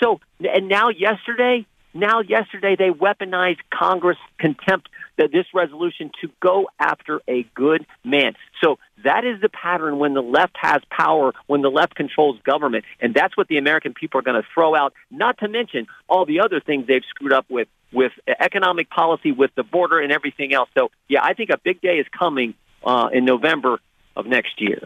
So, 0.00 0.20
and 0.38 0.68
now 0.68 0.90
yesterday, 0.90 1.66
now, 1.92 2.20
yesterday, 2.20 2.76
they 2.78 2.90
weaponized 2.90 3.58
Congress 3.72 4.18
contempt 4.38 4.88
that 5.20 5.32
this 5.32 5.44
resolution 5.52 6.10
to 6.22 6.30
go 6.40 6.66
after 6.78 7.20
a 7.28 7.42
good 7.54 7.86
man. 8.02 8.32
So 8.64 8.78
that 9.04 9.26
is 9.26 9.38
the 9.42 9.50
pattern 9.50 9.98
when 9.98 10.14
the 10.14 10.22
left 10.22 10.56
has 10.56 10.80
power, 10.90 11.34
when 11.46 11.60
the 11.60 11.68
left 11.68 11.94
controls 11.94 12.38
government. 12.42 12.86
And 13.00 13.12
that's 13.12 13.36
what 13.36 13.46
the 13.48 13.58
American 13.58 13.92
people 13.92 14.18
are 14.18 14.22
going 14.22 14.40
to 14.40 14.48
throw 14.54 14.74
out, 14.74 14.94
not 15.10 15.36
to 15.38 15.48
mention 15.48 15.86
all 16.08 16.24
the 16.24 16.40
other 16.40 16.58
things 16.58 16.86
they've 16.86 17.04
screwed 17.10 17.34
up 17.34 17.44
with, 17.50 17.68
with 17.92 18.12
economic 18.40 18.88
policy, 18.88 19.30
with 19.30 19.50
the 19.56 19.62
border 19.62 20.00
and 20.00 20.10
everything 20.10 20.54
else. 20.54 20.70
So, 20.76 20.90
yeah, 21.06 21.20
I 21.22 21.34
think 21.34 21.50
a 21.50 21.58
big 21.58 21.82
day 21.82 21.98
is 21.98 22.06
coming 22.18 22.54
uh, 22.82 23.10
in 23.12 23.26
November 23.26 23.78
of 24.16 24.24
next 24.24 24.58
year. 24.58 24.80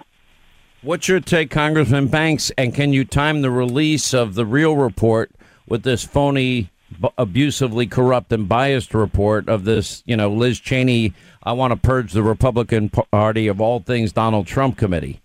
What's 0.83 1.07
your 1.07 1.21
take, 1.21 1.49
Congressman 1.49 2.09
Banks? 2.09 2.51
And 2.59 2.75
can 2.75 2.93
you 2.93 3.05
time 3.05 3.43
the 3.43 3.53
release 3.53 4.13
of 4.13 4.35
the 4.35 4.45
real 4.45 4.77
report 4.77 5.31
with 5.69 5.85
this 5.85 6.03
phony 6.03 6.71
abusively 7.19 7.87
corrupt 7.87 8.33
and 8.33 8.49
biased 8.49 8.95
report 8.95 9.49
of 9.49 9.65
this, 9.65 10.03
you 10.07 10.17
know, 10.17 10.31
Liz 10.31 10.61
Cheney, 10.61 11.13
I 11.43 11.53
want 11.53 11.73
to 11.73 11.77
purge 11.77 12.13
the 12.13 12.23
Republican 12.23 12.89
Party 12.89 13.49
of 13.49 13.61
all 13.61 13.81
things 13.81 14.13
Donald 14.13 14.47
Trump 14.47 14.77
committee. 14.77 15.21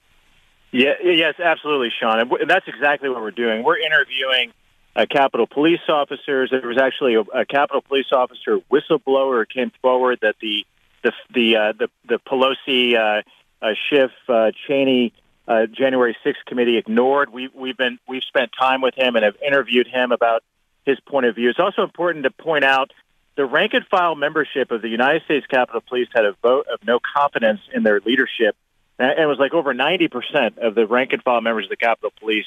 Yeah, 0.71 0.93
yes, 1.03 1.35
absolutely, 1.39 1.89
Sean. 1.99 2.19
And 2.19 2.49
that's 2.49 2.67
exactly 2.67 3.09
what 3.09 3.21
we're 3.21 3.31
doing. 3.31 3.63
We're 3.63 3.79
interviewing 3.79 4.51
uh, 4.95 5.05
Capitol 5.09 5.47
police 5.47 5.79
officers. 5.87 6.51
There 6.51 6.67
was 6.67 6.77
actually 6.77 7.15
a, 7.15 7.21
a 7.21 7.45
Capitol 7.45 7.81
police 7.81 8.11
officer 8.11 8.59
whistleblower 8.71 9.45
came 9.47 9.71
forward 9.81 10.19
that 10.21 10.35
the 10.41 10.65
the 11.03 11.11
the 11.33 11.55
uh, 11.55 11.73
the, 11.77 11.89
the 12.07 12.19
Pelosi 12.19 12.95
uh, 12.95 13.21
uh, 13.61 13.73
Schiff 13.89 14.11
uh, 14.27 14.51
Cheney 14.67 15.13
uh, 15.47 15.65
January 15.65 16.15
6th 16.23 16.45
committee 16.45 16.77
ignored. 16.77 17.31
We, 17.31 17.49
we've 17.53 17.77
been 17.77 17.97
we've 18.07 18.23
spent 18.23 18.51
time 18.59 18.81
with 18.81 18.93
him 18.95 19.15
and 19.15 19.25
have 19.25 19.35
interviewed 19.45 19.87
him 19.87 20.11
about 20.11 20.43
his 20.89 20.99
point 21.01 21.25
of 21.25 21.35
view. 21.35 21.49
It's 21.49 21.59
also 21.59 21.83
important 21.83 22.23
to 22.23 22.31
point 22.31 22.63
out 22.63 22.91
the 23.35 23.45
rank 23.45 23.73
and 23.73 23.85
file 23.85 24.15
membership 24.15 24.71
of 24.71 24.81
the 24.81 24.89
United 24.89 25.23
States 25.23 25.45
Capitol 25.47 25.81
Police 25.87 26.09
had 26.13 26.25
a 26.25 26.35
vote 26.41 26.67
of 26.71 26.85
no 26.85 26.99
confidence 26.99 27.61
in 27.73 27.83
their 27.83 28.01
leadership. 28.01 28.55
And 28.97 29.17
it 29.17 29.25
was 29.25 29.37
like 29.39 29.53
over 29.53 29.73
90% 29.73 30.57
of 30.57 30.75
the 30.75 30.85
rank 30.85 31.13
and 31.13 31.23
file 31.23 31.39
members 31.39 31.65
of 31.65 31.69
the 31.69 31.77
Capitol 31.77 32.11
Police 32.19 32.45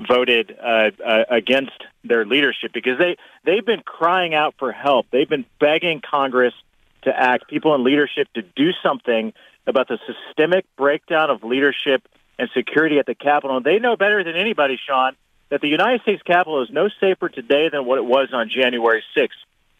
voted 0.00 0.56
uh, 0.60 0.90
uh, 1.04 1.24
against 1.30 1.84
their 2.02 2.26
leadership 2.26 2.72
because 2.74 2.98
they, 2.98 3.16
they've 3.44 3.64
been 3.64 3.82
crying 3.84 4.34
out 4.34 4.56
for 4.58 4.72
help. 4.72 5.06
They've 5.12 5.28
been 5.28 5.46
begging 5.60 6.00
Congress 6.00 6.54
to 7.02 7.16
act, 7.16 7.48
people 7.48 7.74
in 7.74 7.84
leadership 7.84 8.26
to 8.34 8.42
do 8.42 8.70
something 8.82 9.32
about 9.66 9.88
the 9.88 9.98
systemic 10.06 10.64
breakdown 10.76 11.30
of 11.30 11.44
leadership 11.44 12.02
and 12.38 12.48
security 12.54 12.98
at 12.98 13.06
the 13.06 13.14
Capitol. 13.14 13.58
And 13.58 13.64
they 13.64 13.78
know 13.78 13.96
better 13.96 14.24
than 14.24 14.34
anybody, 14.34 14.78
Sean, 14.84 15.14
that 15.50 15.60
the 15.60 15.68
United 15.68 16.02
States 16.02 16.22
Capitol 16.22 16.62
is 16.62 16.70
no 16.70 16.88
safer 17.00 17.28
today 17.28 17.68
than 17.70 17.84
what 17.84 17.98
it 17.98 18.04
was 18.04 18.28
on 18.32 18.48
January 18.48 19.02
6th 19.16 19.28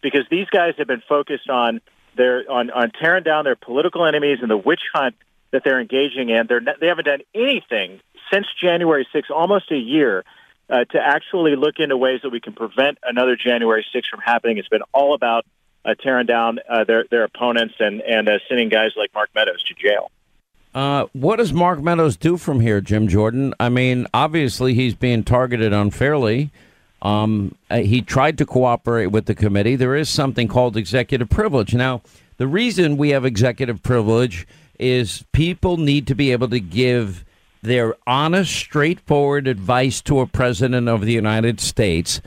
because 0.02 0.22
these 0.30 0.46
guys 0.50 0.74
have 0.78 0.86
been 0.86 1.02
focused 1.08 1.48
on 1.48 1.80
their 2.16 2.44
on, 2.50 2.70
on 2.70 2.90
tearing 2.90 3.24
down 3.24 3.44
their 3.44 3.56
political 3.56 4.06
enemies 4.06 4.38
and 4.40 4.50
the 4.50 4.56
witch 4.56 4.82
hunt 4.92 5.16
that 5.50 5.62
they're 5.64 5.80
engaging 5.80 6.28
in. 6.28 6.46
They're 6.46 6.60
they 6.80 6.86
haven't 6.86 7.06
done 7.06 7.22
anything 7.34 8.00
since 8.32 8.46
January 8.60 9.06
6th, 9.14 9.30
almost 9.30 9.70
a 9.70 9.76
year, 9.76 10.24
uh, 10.68 10.84
to 10.84 10.98
actually 10.98 11.56
look 11.56 11.76
into 11.78 11.96
ways 11.96 12.20
that 12.22 12.30
we 12.30 12.40
can 12.40 12.52
prevent 12.52 12.98
another 13.02 13.36
January 13.36 13.84
6th 13.94 14.06
from 14.10 14.20
happening. 14.20 14.58
It's 14.58 14.68
been 14.68 14.82
all 14.92 15.14
about 15.14 15.44
uh, 15.84 15.94
tearing 15.94 16.26
down 16.26 16.58
uh, 16.68 16.84
their 16.84 17.04
their 17.10 17.24
opponents 17.24 17.74
and 17.78 18.00
and 18.00 18.28
uh, 18.28 18.38
sending 18.48 18.68
guys 18.68 18.92
like 18.96 19.12
Mark 19.14 19.30
Meadows 19.34 19.62
to 19.64 19.74
jail. 19.74 20.10
Uh, 20.74 21.06
what 21.12 21.36
does 21.36 21.52
Mark 21.52 21.80
Meadows 21.80 22.16
do 22.16 22.36
from 22.36 22.60
here, 22.60 22.80
Jim 22.80 23.06
Jordan? 23.06 23.54
I 23.60 23.68
mean, 23.68 24.06
obviously 24.12 24.74
he's 24.74 24.94
being 24.94 25.22
targeted 25.22 25.72
unfairly. 25.72 26.50
Um, 27.00 27.54
uh, 27.70 27.78
he 27.78 28.02
tried 28.02 28.38
to 28.38 28.46
cooperate 28.46 29.08
with 29.08 29.26
the 29.26 29.34
committee. 29.34 29.76
There 29.76 29.94
is 29.94 30.08
something 30.08 30.48
called 30.48 30.76
executive 30.76 31.30
privilege. 31.30 31.74
Now, 31.74 32.02
the 32.38 32.48
reason 32.48 32.96
we 32.96 33.10
have 33.10 33.24
executive 33.24 33.82
privilege 33.82 34.46
is 34.78 35.24
people 35.32 35.76
need 35.76 36.06
to 36.08 36.14
be 36.14 36.32
able 36.32 36.48
to 36.48 36.58
give 36.58 37.24
their 37.62 37.94
honest, 38.06 38.52
straightforward 38.52 39.46
advice 39.46 40.00
to 40.02 40.20
a 40.20 40.26
president 40.26 40.88
of 40.88 41.02
the 41.02 41.12
United 41.12 41.60
States 41.60 42.20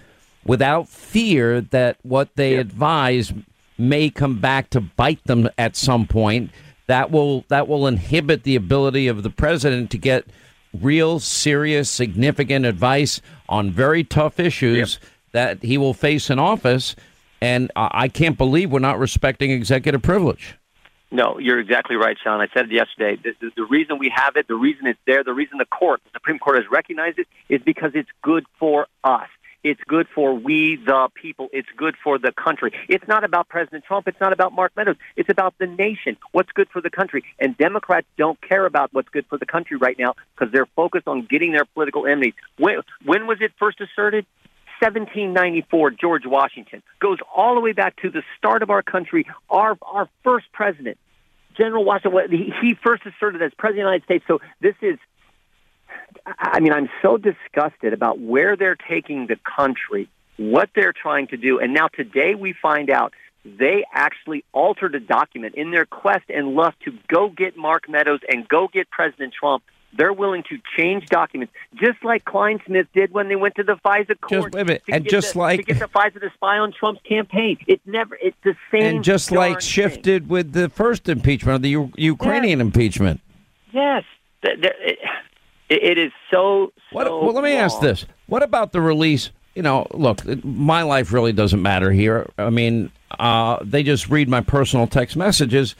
without 0.45 0.87
fear 0.87 1.59
that 1.59 1.97
what 2.03 2.35
they 2.35 2.55
advise 2.55 3.33
may 3.77 4.09
come 4.09 4.39
back 4.39 4.69
to 4.69 4.79
bite 4.81 5.23
them 5.25 5.49
at 5.57 5.75
some 5.75 6.07
point 6.07 6.49
that 6.87 7.11
will 7.11 7.45
that 7.49 7.67
will 7.67 7.87
inhibit 7.87 8.43
the 8.43 8.55
ability 8.55 9.07
of 9.07 9.23
the 9.23 9.29
president 9.29 9.91
to 9.91 9.97
get 9.97 10.25
real, 10.73 11.19
serious, 11.19 11.89
significant 11.89 12.65
advice 12.65 13.21
on 13.47 13.71
very 13.71 14.03
tough 14.03 14.39
issues 14.39 14.99
yep. 15.01 15.11
that 15.31 15.63
he 15.63 15.77
will 15.77 15.93
face 15.93 16.29
in 16.29 16.39
office. 16.39 16.95
And 17.39 17.71
I 17.75 18.07
can't 18.07 18.37
believe 18.37 18.71
we're 18.71 18.79
not 18.79 18.97
respecting 18.97 19.51
executive 19.51 20.01
privilege. 20.01 20.55
No, 21.11 21.37
you're 21.39 21.59
exactly 21.59 21.95
right, 21.95 22.17
Sean. 22.21 22.41
I 22.41 22.47
said 22.53 22.65
it 22.65 22.71
yesterday. 22.71 23.15
The, 23.23 23.33
the, 23.39 23.51
the, 23.57 23.63
reason 23.63 23.97
we 23.97 24.11
have 24.13 24.35
it, 24.35 24.47
the 24.47 24.55
reason 24.55 24.87
it's 24.87 24.99
there, 25.05 25.23
the 25.23 25.33
reason 25.33 25.57
the 25.57 25.65
court, 25.65 26.01
the 26.03 26.09
Supreme 26.13 26.37
Court 26.37 26.57
has 26.57 26.65
recognized 26.69 27.19
it, 27.19 27.27
is 27.47 27.61
because 27.61 27.91
it's 27.93 28.09
good 28.21 28.45
for 28.59 28.87
us. 29.03 29.29
It's 29.63 29.81
good 29.87 30.07
for 30.13 30.33
we, 30.33 30.77
the 30.77 31.09
people. 31.13 31.49
It's 31.51 31.67
good 31.75 31.95
for 32.03 32.17
the 32.17 32.31
country. 32.31 32.71
It's 32.87 33.07
not 33.07 33.23
about 33.23 33.49
President 33.49 33.83
Trump. 33.85 34.07
It's 34.07 34.19
not 34.21 34.33
about 34.33 34.53
Mark 34.53 34.71
Meadows. 34.75 34.95
It's 35.15 35.29
about 35.29 35.55
the 35.59 35.67
nation. 35.67 36.17
What's 36.31 36.51
good 36.51 36.67
for 36.71 36.81
the 36.81 36.89
country. 36.89 37.23
And 37.39 37.57
Democrats 37.57 38.07
don't 38.17 38.39
care 38.41 38.65
about 38.65 38.93
what's 38.93 39.09
good 39.09 39.25
for 39.27 39.37
the 39.37 39.45
country 39.45 39.77
right 39.77 39.97
now 39.97 40.13
because 40.35 40.53
they're 40.53 40.67
focused 40.75 41.07
on 41.07 41.27
getting 41.29 41.51
their 41.51 41.65
political 41.65 42.05
enemies. 42.05 42.33
When, 42.57 42.77
when 43.03 43.27
was 43.27 43.39
it 43.41 43.51
first 43.59 43.81
asserted? 43.81 44.25
1794, 44.79 45.91
George 45.91 46.25
Washington 46.25 46.83
goes 46.99 47.17
all 47.35 47.55
the 47.55 47.61
way 47.61 47.71
back 47.71 47.95
to 48.03 48.11
the 48.11 48.21
start 48.37 48.61
of 48.61 48.69
our 48.69 48.83
country. 48.83 49.25
Our 49.49 49.75
our 49.81 50.07
first 50.23 50.45
president, 50.53 50.99
General 51.57 51.83
Washington, 51.83 52.29
he, 52.61 52.75
first 52.83 53.03
asserted 53.05 53.41
as 53.41 53.51
president 53.57 53.87
of 53.87 53.91
the 53.91 53.91
United 53.91 54.03
States. 54.03 54.25
So 54.27 54.39
this 54.61 54.75
is 54.83 54.99
I 56.39 56.59
mean, 56.59 56.73
I'm 56.73 56.89
so 57.01 57.17
disgusted 57.17 57.93
about 57.93 58.19
where 58.19 58.55
they're 58.55 58.75
taking 58.75 59.27
the 59.27 59.37
country, 59.37 60.09
what 60.37 60.69
they're 60.75 60.93
trying 60.93 61.27
to 61.27 61.37
do. 61.37 61.59
And 61.59 61.73
now 61.73 61.87
today 61.87 62.35
we 62.35 62.53
find 62.53 62.89
out 62.89 63.13
they 63.45 63.85
actually 63.93 64.43
altered 64.51 64.93
a 64.95 64.99
document 64.99 65.55
in 65.55 65.71
their 65.71 65.85
quest 65.85 66.25
and 66.29 66.49
lust 66.49 66.77
to 66.83 66.91
go 67.07 67.29
get 67.29 67.55
Mark 67.55 67.89
Meadows 67.89 68.19
and 68.29 68.47
go 68.47 68.67
get 68.67 68.89
President 68.89 69.33
Trump. 69.33 69.63
They're 69.97 70.13
willing 70.13 70.43
to 70.49 70.57
change 70.77 71.05
documents, 71.05 71.53
just 71.75 72.03
like 72.03 72.25
Clinesmith 72.25 72.87
did 72.93 73.13
when 73.13 73.29
they 73.29 73.37
went 73.37 73.55
to 73.55 73.63
the 73.63 73.77
FISA 73.85 74.19
court. 74.19 74.53
Just, 74.53 74.81
and 74.89 75.09
just 75.09 75.33
the, 75.33 75.39
like 75.39 75.59
to 75.61 75.73
get 75.73 75.79
the 75.79 75.87
FISA 75.87 76.19
to 76.19 76.29
spy 76.33 76.57
on 76.57 76.73
Trump's 76.73 77.01
campaign. 77.07 77.57
It's 77.67 77.81
never. 77.85 78.17
It's 78.21 78.35
the 78.43 78.55
same. 78.69 78.97
And 78.97 79.03
just 79.03 79.31
like 79.31 79.61
Schiff 79.61 80.01
did 80.01 80.23
thing. 80.23 80.29
with 80.29 80.51
the 80.51 80.67
first 80.67 81.07
impeachment, 81.07 81.55
of 81.55 81.61
the 81.61 81.69
U- 81.69 81.93
Ukrainian 81.95 82.59
yes. 82.59 82.65
impeachment. 82.65 83.21
Yes. 83.71 84.03
The, 84.43 84.49
the, 84.61 84.73
it, 84.81 84.99
it, 85.69 85.83
it 85.83 85.97
is 85.97 86.11
so. 86.31 86.71
so 86.89 86.95
what, 86.95 87.05
well, 87.05 87.33
let 87.33 87.43
me 87.43 87.53
wrong. 87.53 87.61
ask 87.61 87.79
this: 87.79 88.05
What 88.27 88.43
about 88.43 88.71
the 88.71 88.81
release? 88.81 89.31
You 89.55 89.63
know, 89.63 89.87
look, 89.91 90.23
my 90.43 90.83
life 90.83 91.11
really 91.11 91.33
doesn't 91.33 91.61
matter 91.61 91.91
here. 91.91 92.29
I 92.37 92.51
mean, 92.51 92.91
uh, 93.19 93.57
they 93.63 93.81
just 93.81 94.07
read 94.09 94.29
my 94.29 94.41
personal 94.41 94.85
text 94.85 95.15
messages, 95.17 95.75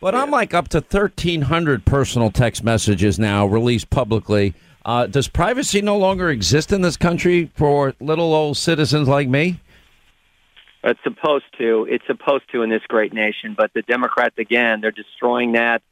but 0.00 0.14
yeah. 0.14 0.22
I'm 0.22 0.30
like 0.30 0.52
up 0.52 0.68
to 0.68 0.78
1,300 0.78 1.84
personal 1.84 2.32
text 2.32 2.64
messages 2.64 3.18
now 3.18 3.46
released 3.46 3.88
publicly. 3.90 4.54
Uh, 4.84 5.06
does 5.06 5.28
privacy 5.28 5.80
no 5.80 5.96
longer 5.96 6.30
exist 6.30 6.72
in 6.72 6.80
this 6.80 6.96
country 6.96 7.50
for 7.54 7.94
little 8.00 8.34
old 8.34 8.56
citizens 8.56 9.06
like 9.06 9.28
me? 9.28 9.60
It's 10.82 11.00
supposed 11.04 11.44
to. 11.58 11.86
It's 11.88 12.06
supposed 12.06 12.44
to 12.52 12.62
in 12.62 12.70
this 12.70 12.82
great 12.88 13.12
nation, 13.12 13.54
but 13.56 13.72
the 13.74 13.82
Democrats 13.82 14.36
again, 14.38 14.80
they're 14.80 14.90
destroying 14.90 15.52
that. 15.52 15.82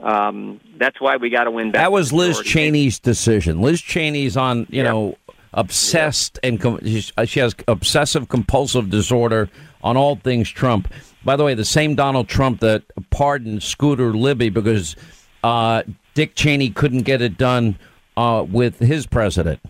Um, 0.00 0.60
that's 0.76 1.00
why 1.00 1.16
we 1.16 1.30
got 1.30 1.44
to 1.44 1.50
win 1.50 1.70
back. 1.70 1.82
That 1.82 1.92
was 1.92 2.12
Liz 2.12 2.40
Cheney's 2.40 2.98
decision. 2.98 3.60
Liz 3.60 3.80
Cheney's 3.80 4.36
on, 4.36 4.66
you 4.70 4.82
yep. 4.82 4.86
know, 4.86 5.16
obsessed 5.54 6.38
and 6.42 6.60
com- 6.60 6.80
she 6.84 7.40
has 7.40 7.54
obsessive 7.68 8.28
compulsive 8.28 8.90
disorder 8.90 9.48
on 9.82 9.96
all 9.96 10.16
things 10.16 10.50
Trump. 10.50 10.92
By 11.24 11.36
the 11.36 11.44
way, 11.44 11.54
the 11.54 11.64
same 11.64 11.94
Donald 11.94 12.28
Trump 12.28 12.60
that 12.60 12.82
pardoned 13.10 13.62
Scooter 13.62 14.12
Libby 14.12 14.50
because 14.50 14.96
uh, 15.42 15.84
Dick 16.14 16.34
Cheney 16.34 16.70
couldn't 16.70 17.02
get 17.02 17.22
it 17.22 17.38
done 17.38 17.78
uh, 18.16 18.44
with 18.46 18.78
his 18.80 19.06
president. 19.06 19.60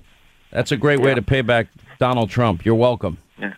That's 0.50 0.73
a 0.73 0.76
great 0.76 1.00
yeah. 1.00 1.07
way 1.07 1.14
to 1.14 1.23
pay 1.23 1.43
back 1.43 1.69
Donald 1.99 2.31
Trump. 2.31 2.64
You're 2.64 2.75
welcome. 2.75 3.19
Yeah, 3.38 3.54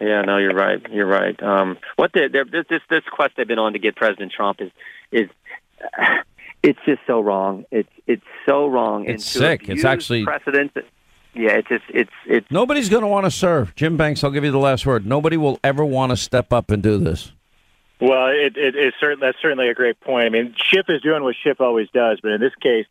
yeah, 0.00 0.22
no, 0.22 0.38
you're 0.38 0.54
right. 0.54 0.80
You're 0.90 1.06
right. 1.06 1.40
Um, 1.42 1.78
what 1.96 2.12
the, 2.12 2.28
this 2.50 2.64
this 2.68 2.82
this 2.88 3.02
quest 3.12 3.34
they've 3.36 3.46
been 3.46 3.58
on 3.58 3.74
to 3.74 3.78
get 3.78 3.94
President 3.96 4.32
Trump 4.32 4.60
is 4.60 4.70
is. 5.12 5.28
It's 6.62 6.78
just 6.84 7.00
so 7.06 7.20
wrong. 7.20 7.64
It's 7.70 7.88
it's 8.06 8.24
so 8.44 8.66
wrong. 8.66 9.04
It's 9.04 9.24
sick. 9.24 9.68
It's 9.68 9.84
actually 9.84 10.24
precedent. 10.24 10.72
Yeah, 11.32 11.52
it's 11.52 11.68
just 11.68 11.84
it's 11.88 12.10
it's. 12.26 12.50
Nobody's 12.50 12.88
going 12.88 13.02
to 13.02 13.08
want 13.08 13.24
to 13.24 13.30
serve. 13.30 13.74
Jim 13.76 13.96
Banks, 13.96 14.24
I'll 14.24 14.32
give 14.32 14.42
you 14.42 14.50
the 14.50 14.58
last 14.58 14.84
word. 14.84 15.06
Nobody 15.06 15.36
will 15.36 15.60
ever 15.62 15.84
want 15.84 16.10
to 16.10 16.16
step 16.16 16.52
up 16.52 16.70
and 16.70 16.82
do 16.82 16.98
this. 16.98 17.30
Well, 18.00 18.28
it, 18.28 18.56
it, 18.56 18.74
it's 18.74 18.96
certain 18.98 19.20
that's 19.20 19.38
certainly 19.40 19.68
a 19.68 19.74
great 19.74 20.00
point. 20.00 20.26
I 20.26 20.28
mean, 20.28 20.54
Schiff 20.56 20.86
is 20.88 21.02
doing 21.02 21.22
what 21.22 21.36
Schiff 21.42 21.60
always 21.60 21.88
does, 21.90 22.18
but 22.20 22.32
in 22.32 22.40
this 22.40 22.54
case, 22.60 22.86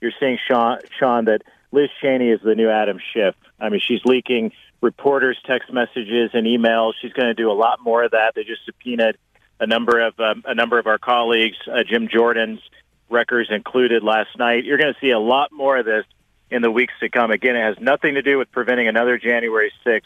you're 0.00 0.12
seeing 0.20 0.38
Sean, 0.46 0.78
Sean 0.98 1.24
that 1.24 1.42
Liz 1.72 1.90
Cheney 2.00 2.30
is 2.30 2.40
the 2.44 2.54
new 2.54 2.70
Adam 2.70 2.98
Schiff. 3.12 3.34
I 3.58 3.70
mean, 3.70 3.80
she's 3.84 4.00
leaking 4.04 4.52
reporters' 4.80 5.38
text 5.44 5.72
messages 5.72 6.30
and 6.32 6.46
emails. 6.46 6.92
She's 7.00 7.12
going 7.12 7.28
to 7.28 7.34
do 7.34 7.50
a 7.50 7.54
lot 7.54 7.80
more 7.82 8.04
of 8.04 8.12
that. 8.12 8.32
They 8.34 8.44
just 8.44 8.64
subpoenaed 8.66 9.16
a 9.58 9.66
number 9.66 10.06
of 10.06 10.18
um, 10.20 10.42
a 10.46 10.54
number 10.54 10.78
of 10.78 10.86
our 10.86 10.98
colleagues, 10.98 11.56
uh, 11.66 11.82
Jim 11.82 12.08
Jordan's 12.08 12.60
records 13.08 13.50
included 13.50 14.02
last 14.02 14.36
night. 14.38 14.64
You're 14.64 14.78
going 14.78 14.92
to 14.92 15.00
see 15.00 15.10
a 15.10 15.18
lot 15.18 15.52
more 15.52 15.78
of 15.78 15.86
this 15.86 16.04
in 16.50 16.62
the 16.62 16.70
weeks 16.70 16.94
to 17.00 17.08
come. 17.08 17.30
Again, 17.30 17.56
it 17.56 17.62
has 17.62 17.76
nothing 17.80 18.14
to 18.14 18.22
do 18.22 18.38
with 18.38 18.50
preventing 18.52 18.88
another 18.88 19.18
January 19.18 19.72
6th. 19.84 20.02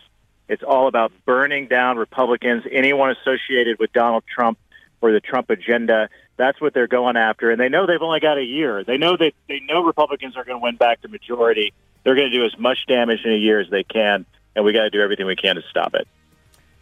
It's 0.49 0.63
all 0.63 0.89
about 0.89 1.13
burning 1.25 1.69
down 1.69 1.97
Republicans, 1.97 2.65
anyone 2.71 3.11
associated 3.11 3.79
with 3.79 3.93
Donald 3.93 4.25
Trump 4.33 4.59
or 5.01 5.13
the 5.13 5.21
Trump 5.21 5.51
agenda. 5.51 6.09
That's 6.37 6.61
what 6.61 6.75
they're 6.75 6.89
going 6.89 7.17
after, 7.17 7.51
and 7.51 7.61
they 7.61 7.69
know 7.69 7.87
they've 7.87 8.01
only 8.01 8.21
got 8.21 8.39
a 8.39 8.43
year. 8.43 8.83
They 8.83 8.97
know 8.97 9.17
that 9.17 9.33
they 9.49 9.61
know 9.61 9.85
Republicans 9.85 10.37
are 10.37 10.45
going 10.45 10.59
to 10.59 10.63
win 10.63 10.77
back 10.77 11.03
the 11.03 11.09
majority. 11.09 11.73
They're 12.03 12.15
going 12.15 12.31
to 12.31 12.37
do 12.37 12.45
as 12.45 12.59
much 12.59 12.87
damage 12.87 13.21
in 13.25 13.33
a 13.33 13.37
year 13.37 13.61
as 13.61 13.69
they 13.71 13.85
can, 13.85 14.25
and 14.57 14.65
we 14.65 14.73
got 14.73 14.85
to 14.85 14.91
do 14.91 15.01
everything 15.01 15.27
we 15.27 15.37
can 15.37 15.57
to 15.57 15.63
stop 15.71 15.95
it. 15.95 16.09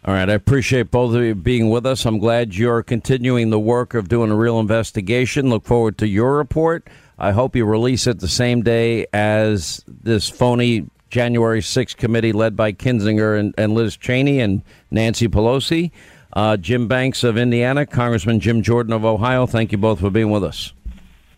All 0.04 0.14
right, 0.14 0.30
I 0.30 0.34
appreciate 0.34 0.90
both 0.90 1.14
of 1.14 1.22
you 1.22 1.34
being 1.34 1.70
with 1.70 1.84
us. 1.84 2.06
I'm 2.06 2.18
glad 2.18 2.54
you're 2.54 2.82
continuing 2.82 3.50
the 3.50 3.58
work 3.58 3.94
of 3.94 4.08
doing 4.08 4.30
a 4.30 4.36
real 4.36 4.60
investigation. 4.60 5.50
Look 5.50 5.64
forward 5.64 5.98
to 5.98 6.06
your 6.06 6.36
report. 6.36 6.88
I 7.18 7.32
hope 7.32 7.56
you 7.56 7.64
release 7.66 8.06
it 8.06 8.20
the 8.20 8.28
same 8.28 8.62
day 8.62 9.06
as 9.12 9.84
this 9.86 10.28
phony 10.28 10.88
January 11.10 11.60
6th 11.60 11.96
committee 11.96 12.32
led 12.32 12.54
by 12.56 12.72
Kinzinger 12.72 13.38
and, 13.38 13.54
and 13.58 13.74
Liz 13.74 13.96
Cheney 13.96 14.40
and 14.40 14.62
Nancy 14.90 15.26
Pelosi. 15.26 15.90
Uh, 16.32 16.56
Jim 16.56 16.86
Banks 16.86 17.24
of 17.24 17.36
Indiana, 17.36 17.84
Congressman 17.84 18.38
Jim 18.38 18.62
Jordan 18.62 18.92
of 18.92 19.04
Ohio, 19.04 19.46
thank 19.46 19.72
you 19.72 19.78
both 19.78 19.98
for 20.00 20.10
being 20.10 20.30
with 20.30 20.44
us. 20.44 20.72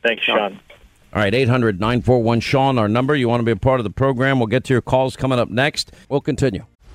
Thanks, 0.03 0.23
Sean. 0.25 0.61
All 1.13 1.23
right, 1.23 1.35
800 1.35 1.81
941 1.81 2.41
Sean, 2.41 2.79
our 2.79 2.89
number. 2.89 3.15
You 3.15 3.29
want 3.29 3.41
to 3.41 3.45
be 3.45 3.53
a 3.53 3.57
part 3.57 3.81
of 3.81 3.85
the 3.85 3.91
program? 3.91 4.39
We'll 4.39 4.49
get 4.49 4.65
to 4.65 4.75
your 4.75 4.83
calls 4.83 5.17
coming 5.17 5.39
up 5.39 5.49
next. 5.49 5.93
We'll 6.09 6.21
continue. 6.21 6.67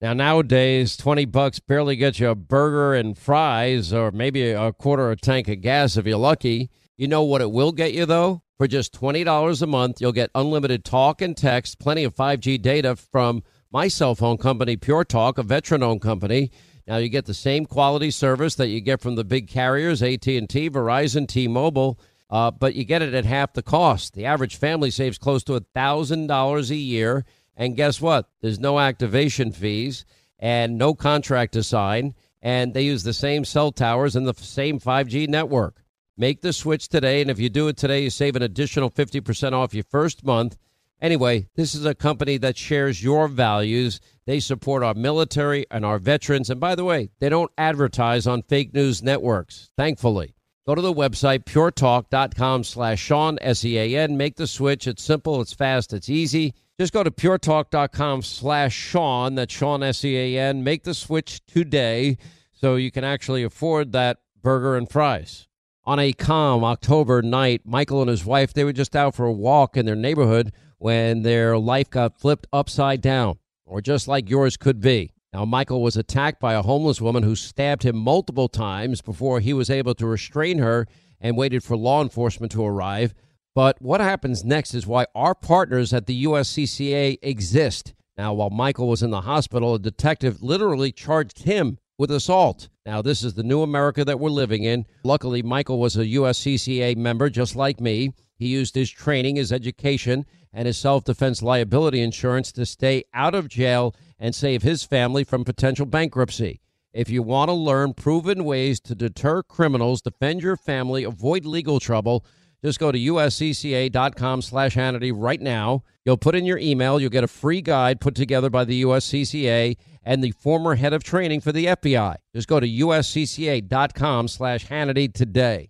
Now 0.00 0.12
nowadays, 0.12 0.96
twenty 0.96 1.24
bucks 1.24 1.60
barely 1.60 1.96
gets 1.96 2.18
you 2.18 2.28
a 2.28 2.34
burger 2.34 2.94
and 2.94 3.16
fries, 3.16 3.92
or 3.92 4.10
maybe 4.10 4.50
a 4.50 4.72
quarter 4.72 5.10
of 5.10 5.18
a 5.18 5.20
tank 5.20 5.48
of 5.48 5.60
gas 5.60 5.96
if 5.96 6.06
you're 6.06 6.18
lucky. 6.18 6.70
You 6.96 7.08
know 7.08 7.22
what 7.22 7.40
it 7.40 7.50
will 7.50 7.72
get 7.72 7.94
you 7.94 8.04
though? 8.04 8.42
For 8.58 8.66
just 8.66 8.92
twenty 8.92 9.24
dollars 9.24 9.62
a 9.62 9.66
month, 9.66 10.00
you'll 10.00 10.12
get 10.12 10.30
unlimited 10.34 10.84
talk 10.84 11.22
and 11.22 11.36
text, 11.36 11.78
plenty 11.78 12.04
of 12.04 12.14
five 12.14 12.40
G 12.40 12.58
data 12.58 12.96
from 12.96 13.42
my 13.72 13.88
cell 13.88 14.14
phone 14.14 14.36
company, 14.36 14.76
Pure 14.76 15.04
Talk, 15.06 15.38
a 15.38 15.42
veteran-owned 15.42 16.00
company. 16.00 16.50
Now 16.86 16.98
you 16.98 17.08
get 17.08 17.24
the 17.24 17.34
same 17.34 17.64
quality 17.66 18.10
service 18.10 18.54
that 18.56 18.68
you 18.68 18.80
get 18.80 19.00
from 19.00 19.14
the 19.14 19.24
big 19.24 19.48
carriers, 19.48 20.02
AT 20.02 20.26
and 20.26 20.48
T, 20.48 20.68
Verizon, 20.70 21.26
T-Mobile. 21.26 21.98
Uh, 22.30 22.50
but 22.50 22.74
you 22.74 22.84
get 22.84 23.02
it 23.02 23.14
at 23.14 23.24
half 23.24 23.52
the 23.52 23.62
cost. 23.62 24.14
The 24.14 24.26
average 24.26 24.56
family 24.56 24.90
saves 24.90 25.18
close 25.18 25.42
to 25.44 25.54
a 25.54 25.60
thousand 25.74 26.26
dollars 26.26 26.70
a 26.70 26.76
year 26.76 27.24
and 27.56 27.76
guess 27.76 28.00
what? 28.00 28.28
There's 28.40 28.58
no 28.58 28.78
activation 28.78 29.52
fees 29.52 30.04
and 30.38 30.76
no 30.76 30.94
contract 30.94 31.52
to 31.54 31.62
sign. 31.62 32.14
And 32.42 32.74
they 32.74 32.82
use 32.82 33.04
the 33.04 33.14
same 33.14 33.44
cell 33.44 33.72
towers 33.72 34.16
and 34.16 34.26
the 34.26 34.34
same 34.34 34.78
5G 34.78 35.28
network. 35.28 35.82
Make 36.16 36.42
the 36.42 36.52
switch 36.52 36.88
today. 36.88 37.22
And 37.22 37.30
if 37.30 37.38
you 37.38 37.48
do 37.48 37.68
it 37.68 37.76
today, 37.76 38.02
you 38.02 38.10
save 38.10 38.36
an 38.36 38.42
additional 38.42 38.90
50% 38.90 39.52
off 39.52 39.74
your 39.74 39.84
first 39.84 40.24
month. 40.24 40.58
Anyway, 41.00 41.48
this 41.56 41.74
is 41.74 41.84
a 41.84 41.94
company 41.94 42.36
that 42.38 42.56
shares 42.56 43.02
your 43.02 43.28
values. 43.28 44.00
They 44.26 44.40
support 44.40 44.82
our 44.82 44.94
military 44.94 45.66
and 45.70 45.84
our 45.84 45.98
veterans. 45.98 46.50
And 46.50 46.60
by 46.60 46.74
the 46.74 46.84
way, 46.84 47.10
they 47.18 47.28
don't 47.28 47.50
advertise 47.58 48.26
on 48.26 48.42
fake 48.42 48.74
news 48.74 49.02
networks, 49.02 49.70
thankfully. 49.76 50.33
Go 50.66 50.74
to 50.74 50.80
the 50.80 50.94
website, 50.94 51.44
puretalk.com 51.44 52.64
slash 52.64 52.98
Sean, 52.98 53.38
S-E-A-N. 53.42 54.16
Make 54.16 54.36
the 54.36 54.46
switch. 54.46 54.86
It's 54.86 55.02
simple, 55.02 55.42
it's 55.42 55.52
fast, 55.52 55.92
it's 55.92 56.08
easy. 56.08 56.54
Just 56.80 56.94
go 56.94 57.02
to 57.02 57.10
puretalk.com 57.10 58.22
slash 58.22 58.74
Sean, 58.74 59.34
that's 59.34 59.52
Sean, 59.52 59.82
S-E-A-N. 59.82 60.64
Make 60.64 60.84
the 60.84 60.94
switch 60.94 61.44
today 61.46 62.16
so 62.52 62.76
you 62.76 62.90
can 62.90 63.04
actually 63.04 63.42
afford 63.42 63.92
that 63.92 64.20
burger 64.40 64.74
and 64.74 64.90
fries. 64.90 65.48
On 65.84 65.98
a 65.98 66.14
calm 66.14 66.64
October 66.64 67.20
night, 67.20 67.60
Michael 67.66 68.00
and 68.00 68.08
his 68.08 68.24
wife, 68.24 68.54
they 68.54 68.64
were 68.64 68.72
just 68.72 68.96
out 68.96 69.14
for 69.14 69.26
a 69.26 69.32
walk 69.32 69.76
in 69.76 69.84
their 69.84 69.94
neighborhood 69.94 70.50
when 70.78 71.22
their 71.22 71.58
life 71.58 71.90
got 71.90 72.18
flipped 72.18 72.46
upside 72.54 73.02
down, 73.02 73.38
or 73.66 73.82
just 73.82 74.08
like 74.08 74.30
yours 74.30 74.56
could 74.56 74.80
be. 74.80 75.13
Now, 75.34 75.44
Michael 75.44 75.82
was 75.82 75.96
attacked 75.96 76.38
by 76.38 76.54
a 76.54 76.62
homeless 76.62 77.00
woman 77.00 77.24
who 77.24 77.34
stabbed 77.34 77.82
him 77.82 77.96
multiple 77.96 78.48
times 78.48 79.02
before 79.02 79.40
he 79.40 79.52
was 79.52 79.68
able 79.68 79.96
to 79.96 80.06
restrain 80.06 80.58
her 80.58 80.86
and 81.20 81.36
waited 81.36 81.64
for 81.64 81.76
law 81.76 82.00
enforcement 82.02 82.52
to 82.52 82.64
arrive. 82.64 83.14
But 83.52 83.82
what 83.82 84.00
happens 84.00 84.44
next 84.44 84.74
is 84.74 84.86
why 84.86 85.06
our 85.12 85.34
partners 85.34 85.92
at 85.92 86.06
the 86.06 86.24
USCCA 86.24 87.18
exist. 87.20 87.94
Now, 88.16 88.32
while 88.32 88.50
Michael 88.50 88.86
was 88.86 89.02
in 89.02 89.10
the 89.10 89.22
hospital, 89.22 89.74
a 89.74 89.80
detective 89.80 90.40
literally 90.40 90.92
charged 90.92 91.42
him 91.42 91.78
with 91.98 92.12
assault. 92.12 92.68
Now, 92.86 93.02
this 93.02 93.24
is 93.24 93.34
the 93.34 93.42
new 93.42 93.62
America 93.62 94.04
that 94.04 94.20
we're 94.20 94.30
living 94.30 94.62
in. 94.62 94.86
Luckily, 95.02 95.42
Michael 95.42 95.80
was 95.80 95.96
a 95.96 96.06
USCCA 96.06 96.96
member 96.96 97.28
just 97.28 97.56
like 97.56 97.80
me. 97.80 98.12
He 98.36 98.46
used 98.46 98.76
his 98.76 98.88
training, 98.88 99.34
his 99.34 99.50
education, 99.50 100.26
and 100.52 100.68
his 100.68 100.78
self 100.78 101.02
defense 101.02 101.42
liability 101.42 102.00
insurance 102.00 102.52
to 102.52 102.64
stay 102.64 103.02
out 103.12 103.34
of 103.34 103.48
jail 103.48 103.96
and 104.18 104.34
save 104.34 104.62
his 104.62 104.84
family 104.84 105.24
from 105.24 105.44
potential 105.44 105.86
bankruptcy. 105.86 106.60
If 106.92 107.10
you 107.10 107.22
want 107.22 107.48
to 107.48 107.54
learn 107.54 107.94
proven 107.94 108.44
ways 108.44 108.80
to 108.80 108.94
deter 108.94 109.42
criminals, 109.42 110.00
defend 110.00 110.42
your 110.42 110.56
family, 110.56 111.02
avoid 111.02 111.44
legal 111.44 111.80
trouble, 111.80 112.24
just 112.64 112.78
go 112.78 112.90
to 112.90 112.98
uscca.com 112.98 114.40
slash 114.40 114.74
Hannity 114.74 115.12
right 115.14 115.40
now. 115.40 115.82
You'll 116.06 116.16
put 116.16 116.34
in 116.34 116.46
your 116.46 116.56
email. 116.56 116.98
You'll 116.98 117.10
get 117.10 117.22
a 117.22 117.28
free 117.28 117.60
guide 117.60 118.00
put 118.00 118.14
together 118.14 118.48
by 118.48 118.64
the 118.64 118.82
USCCA 118.82 119.76
and 120.02 120.24
the 120.24 120.30
former 120.30 120.74
head 120.76 120.94
of 120.94 121.04
training 121.04 121.42
for 121.42 121.52
the 121.52 121.66
FBI. 121.66 122.16
Just 122.34 122.48
go 122.48 122.60
to 122.60 122.66
uscca.com 122.66 124.28
slash 124.28 124.66
Hannity 124.66 125.12
today. 125.12 125.68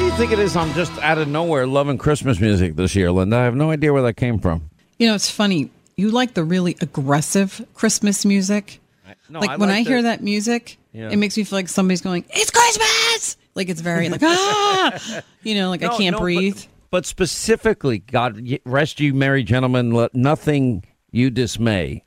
You 0.00 0.10
think 0.12 0.32
it 0.32 0.38
is? 0.38 0.56
I'm 0.56 0.72
just 0.74 0.92
out 0.98 1.18
of 1.18 1.28
nowhere 1.28 1.66
loving 1.66 1.98
Christmas 1.98 2.40
music 2.40 2.76
this 2.76 2.94
year, 2.96 3.10
Linda. 3.12 3.36
I 3.36 3.44
have 3.44 3.54
no 3.54 3.70
idea 3.70 3.92
where 3.92 4.02
that 4.02 4.14
came 4.14 4.38
from. 4.38 4.70
You 4.98 5.08
know, 5.08 5.14
it's 5.14 5.30
funny. 5.30 5.70
You 5.96 6.10
like 6.10 6.34
the 6.34 6.44
really 6.44 6.76
aggressive 6.80 7.64
Christmas 7.74 8.24
music. 8.24 8.80
No, 9.28 9.40
like 9.40 9.50
I 9.50 9.56
when 9.56 9.70
I 9.70 9.82
the- 9.82 9.88
hear 9.90 10.02
that 10.02 10.22
music, 10.22 10.78
Yeah. 10.92 11.10
it 11.10 11.16
makes 11.16 11.36
me 11.36 11.44
feel 11.44 11.58
like 11.58 11.68
somebody's 11.68 12.00
going, 12.00 12.24
"It's 12.30 12.50
Christmas!" 12.50 13.36
Like 13.54 13.68
it's 13.68 13.80
very 13.80 14.08
like 14.08 14.22
ah, 14.24 15.22
you 15.42 15.54
know, 15.54 15.68
like 15.70 15.82
I 15.82 15.96
can't 15.96 16.14
no, 16.16 16.20
breathe. 16.20 16.62
But, 16.90 17.06
specifically, 17.06 18.00
God 18.00 18.46
rest 18.66 19.00
you, 19.00 19.14
merry 19.14 19.42
gentlemen. 19.42 19.92
Let 19.92 20.14
nothing 20.14 20.84
you 21.10 21.30
dismay. 21.30 22.04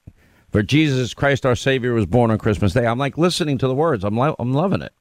For 0.51 0.61
Jesus 0.61 1.13
Christ, 1.15 1.45
our 1.45 1.55
Savior, 1.55 1.93
was 1.93 2.05
born 2.05 2.29
on 2.31 2.37
Christmas 2.37 2.73
Day. 2.73 2.85
I'm 2.85 2.99
like 2.99 3.17
listening 3.17 3.57
to 3.57 3.67
the 3.67 3.73
words. 3.75 4.03
I'm 4.03 4.15
lo- 4.15 4.35
I'm 4.39 4.53
loving 4.53 4.81
it. 4.81 4.93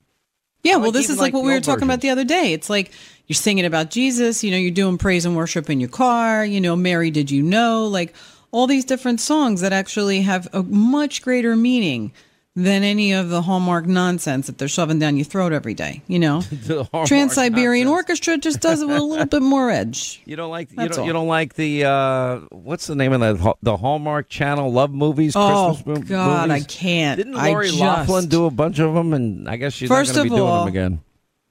Yeah, 0.64 0.76
well, 0.76 0.92
this 0.92 1.10
is 1.10 1.18
like 1.18 1.26
like 1.26 1.34
what 1.34 1.44
we 1.44 1.52
were 1.52 1.60
talking 1.60 1.84
about 1.84 2.00
the 2.00 2.10
other 2.10 2.24
day. 2.24 2.54
It's 2.54 2.70
like 2.70 2.90
you're 3.26 3.34
singing 3.34 3.66
about 3.66 3.90
Jesus, 3.90 4.42
you 4.42 4.50
know, 4.50 4.56
you're 4.56 4.70
doing 4.70 4.98
praise 4.98 5.24
and 5.26 5.36
worship 5.36 5.70
in 5.70 5.78
your 5.78 5.90
car, 5.90 6.44
you 6.44 6.60
know, 6.60 6.74
Mary, 6.74 7.10
did 7.10 7.30
you 7.30 7.42
know? 7.42 7.86
Like 7.86 8.14
all 8.50 8.66
these 8.66 8.84
different 8.84 9.20
songs 9.20 9.60
that 9.60 9.72
actually 9.72 10.22
have 10.22 10.48
a 10.52 10.62
much 10.62 11.22
greater 11.22 11.54
meaning 11.54 12.12
than 12.56 12.84
any 12.84 13.12
of 13.12 13.30
the 13.30 13.42
Hallmark 13.42 13.84
nonsense 13.86 14.46
that 14.46 14.58
they're 14.58 14.68
shoving 14.68 15.00
down 15.00 15.16
your 15.16 15.24
throat 15.24 15.52
every 15.52 15.74
day, 15.74 16.02
you 16.06 16.20
know? 16.20 16.40
Trans 17.06 17.34
Siberian. 17.34 17.88
Orchestra 17.88 18.38
just 18.38 18.60
does 18.60 18.80
it 18.80 18.86
with 18.86 18.96
a 18.96 19.02
little 19.02 19.26
bit 19.26 19.42
more 19.42 19.70
edge. 19.70 20.22
You 20.34 20.36
don't 20.36 20.50
like 20.50 20.70
you 20.70 20.88
don't, 20.88 21.06
you 21.06 21.12
don't 21.12 21.26
like 21.28 21.54
the 21.54 21.84
uh, 21.84 22.36
what's 22.50 22.86
the 22.86 22.94
name 22.94 23.12
of 23.12 23.20
that 23.20 23.56
the 23.62 23.76
Hallmark 23.76 24.28
Channel 24.28 24.72
love 24.72 24.90
movies? 24.92 25.34
Oh, 25.36 25.72
Christmas 25.84 26.08
God, 26.08 26.50
I 26.50 26.60
can't. 26.60 27.18
Didn't 27.18 27.36
I 27.36 27.50
Lori 27.50 27.68
just- 27.68 27.78
Laughlin 27.80 28.26
do 28.28 28.46
a 28.46 28.50
bunch 28.50 28.78
of 28.78 28.94
them? 28.94 29.12
And 29.12 29.48
I 29.48 29.56
guess 29.56 29.72
she's 29.74 29.88
First 29.88 30.14
not 30.14 30.24
going 30.24 30.28
to 30.28 30.34
of 30.34 30.36
be 30.36 30.38
doing 30.40 30.48
all, 30.50 30.64
them 30.64 30.68
again. 30.68 31.00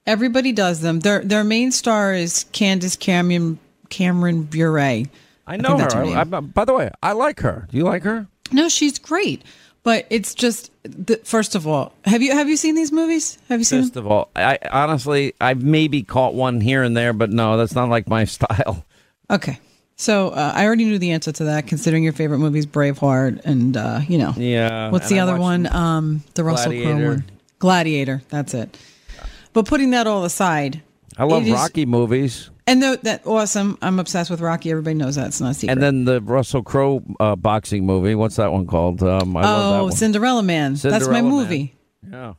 Everybody 0.05 0.51
does 0.51 0.81
them. 0.81 0.99
Their 1.01 1.21
their 1.23 1.43
main 1.43 1.71
star 1.71 2.13
is 2.13 2.45
Candace 2.51 2.95
Cameron 2.95 3.59
Cameron 3.89 4.43
Bure. 4.43 4.79
I 4.79 5.57
know 5.57 5.77
that's 5.77 5.93
her. 5.93 6.05
her. 6.05 6.11
I, 6.17 6.21
I- 6.21 6.41
by 6.41 6.65
the 6.65 6.73
way, 6.73 6.89
I 7.01 7.11
like 7.13 7.39
her. 7.41 7.67
Do 7.71 7.77
you 7.77 7.83
like 7.83 8.03
her? 8.03 8.27
No, 8.51 8.69
she's 8.69 8.99
great, 8.99 9.43
but 9.83 10.05
it's 10.09 10.33
just 10.33 10.71
the, 10.83 11.17
first 11.23 11.55
of 11.55 11.67
all, 11.67 11.93
have 12.05 12.21
you 12.21 12.31
have 12.33 12.49
you 12.49 12.57
seen 12.57 12.75
these 12.75 12.91
movies? 12.91 13.37
Have 13.49 13.59
you 13.59 13.63
seen 13.65 13.81
First 13.81 13.93
them? 13.93 14.05
of 14.05 14.11
all, 14.11 14.29
I 14.35 14.57
honestly 14.71 15.33
I've 15.41 15.61
maybe 15.63 16.03
caught 16.03 16.33
one 16.33 16.61
here 16.61 16.83
and 16.83 16.95
there, 16.95 17.13
but 17.13 17.29
no, 17.29 17.57
that's 17.57 17.75
not 17.75 17.89
like 17.89 18.07
my 18.07 18.25
style. 18.37 18.85
Okay, 19.29 19.59
so 19.95 20.29
uh, 20.29 20.51
I 20.55 20.65
already 20.65 20.85
knew 20.85 20.99
the 20.99 21.11
answer 21.11 21.31
to 21.31 21.43
that, 21.45 21.67
considering 21.67 22.03
your 22.03 22.13
favorite 22.13 22.39
movies, 22.39 22.65
Braveheart, 22.65 23.41
and 23.45 23.75
uh, 23.77 24.01
you 24.07 24.17
know, 24.17 24.33
Yeah. 24.37 24.89
what's 24.91 25.09
the 25.09 25.19
I 25.19 25.23
other 25.23 25.37
one? 25.37 25.67
Um, 25.73 26.23
the 26.35 26.43
Russell 26.43 26.71
Crowe 26.71 26.81
Gladiator. 26.81 27.09
one, 27.09 27.25
Gladiator. 27.59 28.21
That's 28.29 28.53
it. 28.53 28.77
But 29.53 29.65
putting 29.67 29.91
that 29.91 30.07
all 30.07 30.23
aside, 30.25 30.81
I 31.17 31.23
love 31.25 31.43
it 31.43 31.47
is- 31.49 31.53
Rocky 31.53 31.85
movies, 31.85 32.49
and 32.67 32.81
the, 32.81 32.99
that 33.03 33.25
awesome. 33.25 33.77
I'm 33.81 33.99
obsessed 33.99 34.29
with 34.29 34.41
Rocky. 34.41 34.71
Everybody 34.71 34.95
knows 34.95 35.15
that. 35.15 35.27
It's 35.27 35.41
not 35.41 35.51
a 35.51 35.53
secret. 35.53 35.73
and 35.73 35.81
then 35.81 36.05
the 36.05 36.21
Russell 36.21 36.63
Crowe 36.63 37.03
uh, 37.19 37.35
boxing 37.35 37.85
movie. 37.85 38.15
What's 38.15 38.37
that 38.37 38.51
one 38.51 38.67
called? 38.67 39.03
Um, 39.03 39.35
I 39.35 39.41
love 39.41 39.89
that 39.89 39.93
oh. 39.93 39.97
Cinderella 39.97 40.43
Man. 40.43 40.73
That's 40.73 40.83
my 40.83 40.99
Cinderella 40.99 41.21
Man. 41.21 41.31
movie. 41.31 41.75
yeah. 42.09 42.33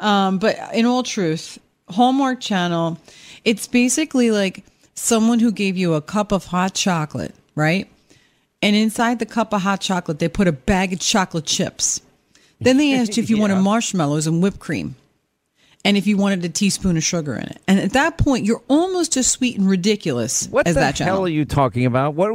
Um, 0.00 0.38
but 0.38 0.56
in 0.72 0.86
all 0.86 1.02
truth, 1.02 1.58
Hallmark 1.88 2.40
Channel, 2.40 2.98
it's 3.44 3.66
basically 3.66 4.30
like 4.30 4.64
someone 4.94 5.40
who 5.40 5.52
gave 5.52 5.76
you 5.76 5.94
a 5.94 6.02
cup 6.02 6.32
of 6.32 6.46
hot 6.46 6.74
chocolate, 6.74 7.34
right? 7.54 7.88
And 8.62 8.74
inside 8.74 9.18
the 9.18 9.26
cup 9.26 9.52
of 9.52 9.62
hot 9.62 9.80
chocolate, 9.80 10.18
they 10.18 10.28
put 10.28 10.48
a 10.48 10.52
bag 10.52 10.92
of 10.92 11.00
chocolate 11.00 11.46
chips. 11.46 12.00
Then 12.60 12.76
they 12.76 12.94
asked 12.94 13.16
you 13.16 13.22
if 13.22 13.30
you 13.30 13.38
wanted 13.40 13.60
marshmallows 13.60 14.26
and 14.26 14.42
whipped 14.42 14.58
cream, 14.58 14.96
and 15.84 15.96
if 15.96 16.06
you 16.06 16.16
wanted 16.16 16.44
a 16.44 16.48
teaspoon 16.48 16.96
of 16.96 17.04
sugar 17.04 17.34
in 17.34 17.44
it. 17.44 17.62
And 17.66 17.78
at 17.78 17.92
that 17.92 18.18
point, 18.18 18.44
you're 18.44 18.62
almost 18.68 19.16
as 19.16 19.26
sweet 19.26 19.58
and 19.58 19.68
ridiculous 19.68 20.46
What 20.48 20.66
as 20.66 20.74
that 20.74 20.96
channel. 20.96 21.14
What 21.14 21.16
the 21.16 21.18
hell 21.20 21.26
are 21.26 21.36
you 21.36 21.44
talking 21.44 21.86
about? 21.86 22.14
What 22.14 22.30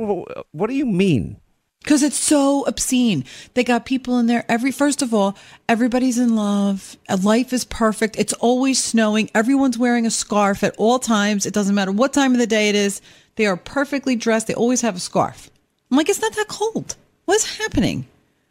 What 0.52 0.68
do 0.68 0.74
you 0.74 0.86
mean? 0.86 1.38
Because 1.82 2.02
it's 2.02 2.18
so 2.18 2.64
obscene. 2.66 3.26
They 3.56 3.66
got 3.66 3.86
people 3.86 4.18
in 4.18 4.28
there. 4.28 4.46
Every 4.48 4.72
first 4.72 5.02
of 5.02 5.14
all, 5.14 5.36
everybody's 5.68 6.18
in 6.18 6.34
love. 6.34 6.96
Uh, 7.10 7.18
Life 7.22 7.52
is 7.52 7.66
perfect. 7.66 8.16
It's 8.18 8.32
always 8.34 8.82
snowing. 8.82 9.30
Everyone's 9.36 9.78
wearing 9.78 10.06
a 10.06 10.12
scarf 10.12 10.64
at 10.64 10.76
all 10.78 10.98
times. 10.98 11.46
It 11.46 11.54
doesn't 11.54 11.76
matter 11.76 11.92
what 11.92 12.14
time 12.14 12.32
of 12.32 12.38
the 12.38 12.48
day 12.48 12.70
it 12.70 12.76
is. 12.76 13.02
They 13.36 13.48
are 13.48 13.58
perfectly 13.58 14.16
dressed. 14.16 14.48
They 14.48 14.54
always 14.54 14.80
have 14.80 14.96
a 14.96 15.00
scarf. 15.00 15.50
I'm 15.92 15.98
like, 15.98 16.08
it's 16.08 16.22
not 16.22 16.34
that 16.36 16.48
cold. 16.48 16.96
What's 17.26 17.58
happening? 17.58 18.08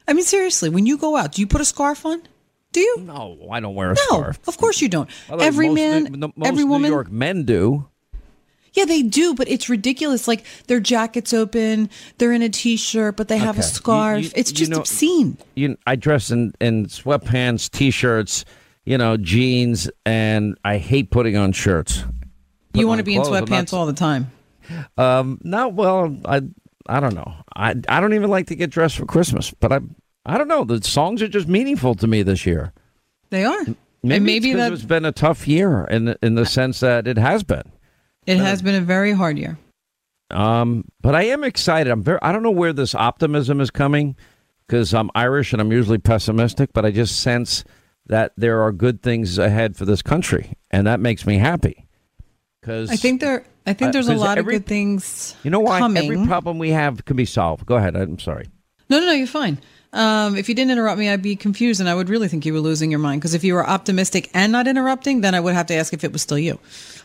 I 0.06 0.12
mean, 0.12 0.24
seriously, 0.24 0.68
when 0.68 0.84
you 0.84 0.98
go 0.98 1.16
out, 1.16 1.32
do 1.32 1.40
you 1.40 1.46
put 1.46 1.60
a 1.62 1.64
scarf 1.64 2.04
on? 2.04 2.22
Do 2.72 2.80
you? 2.80 2.96
No, 3.00 3.38
I 3.50 3.60
don't 3.60 3.74
wear 3.74 3.90
a 3.90 3.94
No, 3.94 4.02
scarf. 4.06 4.38
No, 4.46 4.50
of 4.50 4.56
course 4.58 4.80
you 4.80 4.88
don't. 4.88 5.08
Way, 5.28 5.44
Every 5.46 5.68
man, 5.68 6.04
New, 6.04 6.10
the- 6.18 6.32
most 6.34 6.46
every 6.48 6.64
New 6.64 6.70
woman. 6.70 6.90
York 6.90 7.10
men 7.10 7.44
do. 7.44 7.86
Yeah, 8.74 8.86
they 8.86 9.02
do, 9.02 9.34
but 9.34 9.48
it's 9.48 9.68
ridiculous. 9.68 10.26
Like 10.26 10.44
their 10.66 10.80
jackets 10.80 11.34
open, 11.34 11.90
they're 12.16 12.32
in 12.32 12.40
a 12.40 12.48
t-shirt, 12.48 13.16
but 13.18 13.28
they 13.28 13.36
have 13.36 13.56
a 13.56 13.58
Okay. 13.58 13.68
You- 13.68 13.74
scarf. 13.74 14.22
you- 14.24 14.30
it's 14.34 14.50
you 14.50 14.56
just 14.56 14.70
know- 14.70 14.78
obscene. 14.78 15.36
You, 15.54 15.76
I 15.86 15.96
dress 15.96 16.30
in 16.30 16.54
in 16.60 16.86
sweatpants, 16.86 17.70
t-shirts, 17.70 18.46
you 18.86 18.96
know, 18.96 19.18
jeans, 19.18 19.90
and 20.06 20.56
I 20.64 20.78
hate 20.78 21.10
putting 21.10 21.36
on 21.36 21.52
shirts. 21.52 22.04
You 22.72 22.88
want 22.88 23.00
to 23.00 23.04
be 23.04 23.14
in 23.16 23.20
clothes, 23.22 23.32
not 23.42 23.48
sweatpants 23.48 23.72
all 23.74 23.84
the 23.84 23.92
time. 23.92 24.30
Um, 24.96 25.38
no, 25.44 25.68
well, 25.68 26.16
I 26.24 26.40
I 26.88 27.00
don't 27.00 27.14
know. 27.14 27.34
I 27.54 27.74
I 27.90 28.00
don't 28.00 28.14
even 28.14 28.30
like 28.30 28.46
to 28.46 28.54
get 28.54 28.70
dressed 28.70 28.96
for 28.96 29.04
Christmas, 29.04 29.52
but 29.60 29.70
I 29.70 29.80
I 30.24 30.38
don't 30.38 30.48
know. 30.48 30.64
The 30.64 30.82
songs 30.82 31.20
are 31.22 31.28
just 31.28 31.48
meaningful 31.48 31.94
to 31.96 32.06
me 32.06 32.22
this 32.22 32.46
year. 32.46 32.72
They 33.30 33.44
are. 33.44 33.64
Maybe, 34.04 34.16
and 34.16 34.24
maybe 34.26 34.50
it's 34.50 34.56
that 34.58 34.72
it's 34.72 34.84
been 34.84 35.04
a 35.04 35.12
tough 35.12 35.46
year 35.46 35.84
in 35.84 36.16
in 36.22 36.34
the 36.34 36.44
sense 36.46 36.80
that 36.80 37.06
it 37.06 37.16
has 37.18 37.42
been. 37.44 37.62
it 38.26 38.38
has 38.38 38.60
been 38.62 38.74
a 38.74 38.80
very 38.80 39.12
hard 39.12 39.38
year. 39.38 39.58
Um, 40.30 40.84
but 41.00 41.14
I 41.14 41.24
am 41.24 41.44
excited. 41.44 41.90
I'm 41.90 42.02
very. 42.02 42.18
I 42.22 42.32
don't 42.32 42.42
know 42.42 42.50
where 42.50 42.72
this 42.72 42.94
optimism 42.94 43.60
is 43.60 43.70
coming 43.70 44.16
because 44.66 44.92
I'm 44.94 45.10
Irish 45.14 45.52
and 45.52 45.60
I'm 45.60 45.70
usually 45.70 45.98
pessimistic, 45.98 46.72
but 46.72 46.84
I 46.84 46.90
just 46.90 47.20
sense 47.20 47.64
that 48.06 48.32
there 48.36 48.62
are 48.62 48.72
good 48.72 49.02
things 49.02 49.38
ahead 49.38 49.76
for 49.76 49.84
this 49.84 50.02
country, 50.02 50.54
and 50.70 50.86
that 50.86 50.98
makes 51.00 51.24
me 51.26 51.38
happy. 51.38 51.86
Because 52.60 52.90
I 52.90 52.96
think 52.96 53.20
there. 53.20 53.44
I 53.66 53.72
think 53.74 53.90
Uh, 53.90 53.92
there's 53.92 54.08
a 54.08 54.12
'cause 54.12 54.20
lot 54.20 54.38
every- 54.38 54.56
of 54.56 54.62
good 54.62 54.68
things. 54.68 55.36
you 55.44 55.50
know 55.50 55.60
why 55.60 55.78
coming. 55.78 56.10
every 56.12 56.26
problem 56.26 56.58
we 56.58 56.70
have 56.70 57.04
can 57.04 57.16
be 57.16 57.24
solved. 57.24 57.66
Go 57.66 57.76
ahead. 57.76 57.94
I'm 57.94 58.18
sorry. 58.18 58.46
No, 58.90 58.98
no, 58.98 59.06
no. 59.06 59.12
You're 59.12 59.26
fine. 59.28 59.58
Um, 59.92 60.36
if 60.36 60.48
you 60.48 60.54
didn't 60.54 60.70
interrupt 60.70 60.98
me, 60.98 61.08
I'd 61.10 61.22
be 61.22 61.36
confused, 61.36 61.80
and 61.80 61.88
I 61.88 61.94
would 61.94 62.08
really 62.08 62.28
think 62.28 62.46
you 62.46 62.52
were 62.52 62.60
losing 62.60 62.90
your 62.90 63.00
mind. 63.00 63.20
Because 63.20 63.34
if 63.34 63.44
you 63.44 63.54
were 63.54 63.66
optimistic 63.66 64.30
and 64.32 64.50
not 64.50 64.66
interrupting, 64.66 65.20
then 65.20 65.34
I 65.34 65.40
would 65.40 65.54
have 65.54 65.66
to 65.66 65.74
ask 65.74 65.92
if 65.92 66.02
it 66.04 66.12
was 66.12 66.22
still 66.22 66.38
you. 66.38 66.58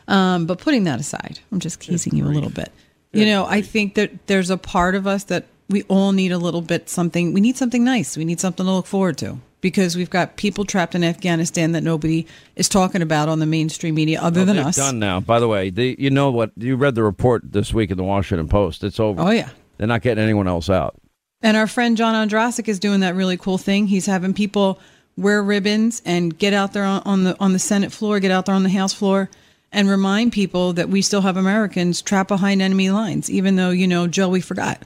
Um, 0.07 0.45
but 0.45 0.59
putting 0.59 0.85
that 0.85 0.99
aside, 0.99 1.39
I'm 1.51 1.59
just 1.59 1.81
teasing 1.81 2.15
you 2.15 2.25
a 2.25 2.29
little 2.29 2.49
bit. 2.49 2.71
You 3.11 3.25
know, 3.25 3.45
I 3.45 3.61
think 3.61 3.95
that 3.95 4.27
there's 4.27 4.49
a 4.49 4.57
part 4.57 4.93
of 4.93 5.07
us 5.07 5.23
that 5.25 5.45
we 5.69 5.83
all 5.83 6.11
need 6.11 6.31
a 6.31 6.37
little 6.37 6.61
bit 6.61 6.87
something. 6.87 7.33
We 7.33 7.41
need 7.41 7.57
something 7.57 7.83
nice. 7.83 8.15
We 8.15 8.25
need 8.25 8.39
something 8.39 8.65
to 8.65 8.71
look 8.71 8.85
forward 8.85 9.17
to 9.19 9.39
because 9.59 9.95
we've 9.95 10.09
got 10.09 10.37
people 10.37 10.65
trapped 10.65 10.93
in 10.95 11.03
Afghanistan 11.03 11.71
that 11.71 11.81
nobody 11.81 12.27
is 12.55 12.69
talking 12.69 13.01
about 13.01 13.27
on 13.27 13.39
the 13.39 13.45
mainstream 13.45 13.95
media 13.95 14.21
other 14.21 14.45
than 14.45 14.57
us. 14.57 14.75
done 14.75 14.99
now. 14.99 15.19
By 15.19 15.39
the 15.39 15.47
way, 15.47 15.71
the, 15.71 15.95
you 15.97 16.09
know 16.09 16.31
what? 16.31 16.51
You 16.55 16.75
read 16.75 16.95
the 16.95 17.03
report 17.03 17.51
this 17.51 17.73
week 17.73 17.91
in 17.91 17.97
the 17.97 18.03
Washington 18.03 18.47
Post. 18.47 18.83
It's 18.83 18.99
over. 18.99 19.21
Oh 19.21 19.29
yeah. 19.31 19.49
They're 19.77 19.87
not 19.87 20.01
getting 20.01 20.23
anyone 20.23 20.47
else 20.47 20.69
out. 20.69 20.95
And 21.41 21.55
our 21.55 21.67
friend 21.67 21.95
John 21.95 22.27
Andrasik 22.27 22.67
is 22.67 22.79
doing 22.79 23.01
that 23.01 23.15
really 23.15 23.37
cool 23.37 23.57
thing. 23.57 23.87
He's 23.87 24.07
having 24.07 24.33
people 24.33 24.79
wear 25.15 25.41
ribbons 25.41 26.01
and 26.05 26.37
get 26.37 26.53
out 26.53 26.73
there 26.73 26.83
on, 26.83 27.01
on 27.05 27.23
the 27.23 27.35
on 27.39 27.53
the 27.53 27.59
Senate 27.59 27.91
floor, 27.91 28.19
get 28.19 28.31
out 28.31 28.45
there 28.45 28.55
on 28.55 28.63
the 28.63 28.69
House 28.69 28.93
floor, 28.93 29.29
and 29.71 29.89
remind 29.89 30.31
people 30.31 30.73
that 30.73 30.89
we 30.89 31.01
still 31.01 31.21
have 31.21 31.37
Americans 31.37 32.01
trapped 32.01 32.29
behind 32.29 32.61
enemy 32.61 32.89
lines, 32.89 33.29
even 33.29 33.55
though 33.55 33.69
you 33.69 33.87
know 33.87 34.07
Joey 34.07 34.41
forgot. 34.41 34.81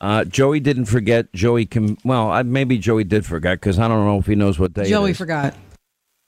Uh, 0.00 0.24
Joey 0.24 0.60
didn't 0.60 0.86
forget. 0.86 1.32
Joey 1.32 1.66
can. 1.66 1.98
Well, 2.04 2.30
I, 2.30 2.42
maybe 2.42 2.78
Joey 2.78 3.04
did 3.04 3.24
forget 3.24 3.60
because 3.60 3.78
I 3.78 3.88
don't 3.88 4.04
know 4.04 4.18
if 4.18 4.26
he 4.26 4.34
knows 4.34 4.58
what 4.58 4.74
day. 4.74 4.88
Joey 4.88 5.12
is. 5.12 5.18
forgot. 5.18 5.54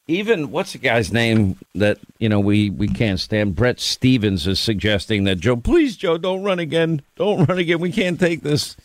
Even 0.08 0.52
what's 0.52 0.72
the 0.72 0.78
guy's 0.78 1.12
name 1.12 1.58
that 1.74 1.98
you 2.18 2.28
know 2.28 2.38
we 2.38 2.70
we 2.70 2.86
can't 2.86 3.18
stand? 3.18 3.56
Bret 3.56 3.80
Stephens 3.80 4.46
is 4.46 4.60
suggesting 4.60 5.24
that 5.24 5.40
Joe, 5.40 5.56
please, 5.56 5.96
Joe, 5.96 6.16
don't 6.16 6.44
run 6.44 6.60
again. 6.60 7.02
Don't 7.16 7.44
run 7.48 7.58
again. 7.58 7.80
We 7.80 7.90
can't 7.90 8.18
take 8.20 8.42
this. 8.42 8.76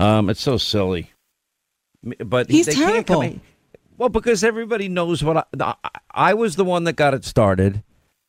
Um, 0.00 0.30
it's 0.30 0.40
so 0.40 0.56
silly. 0.56 1.12
But 2.24 2.50
He's 2.50 2.66
they 2.66 2.74
can't 2.74 3.06
come 3.06 3.20
terrible. 3.22 3.40
Well, 3.98 4.08
because 4.08 4.42
everybody 4.42 4.88
knows 4.88 5.22
what 5.22 5.36
I, 5.36 5.44
I, 5.60 5.74
I 6.10 6.34
was 6.34 6.56
the 6.56 6.64
one 6.64 6.84
that 6.84 6.94
got 6.94 7.12
it 7.12 7.24
started. 7.24 7.82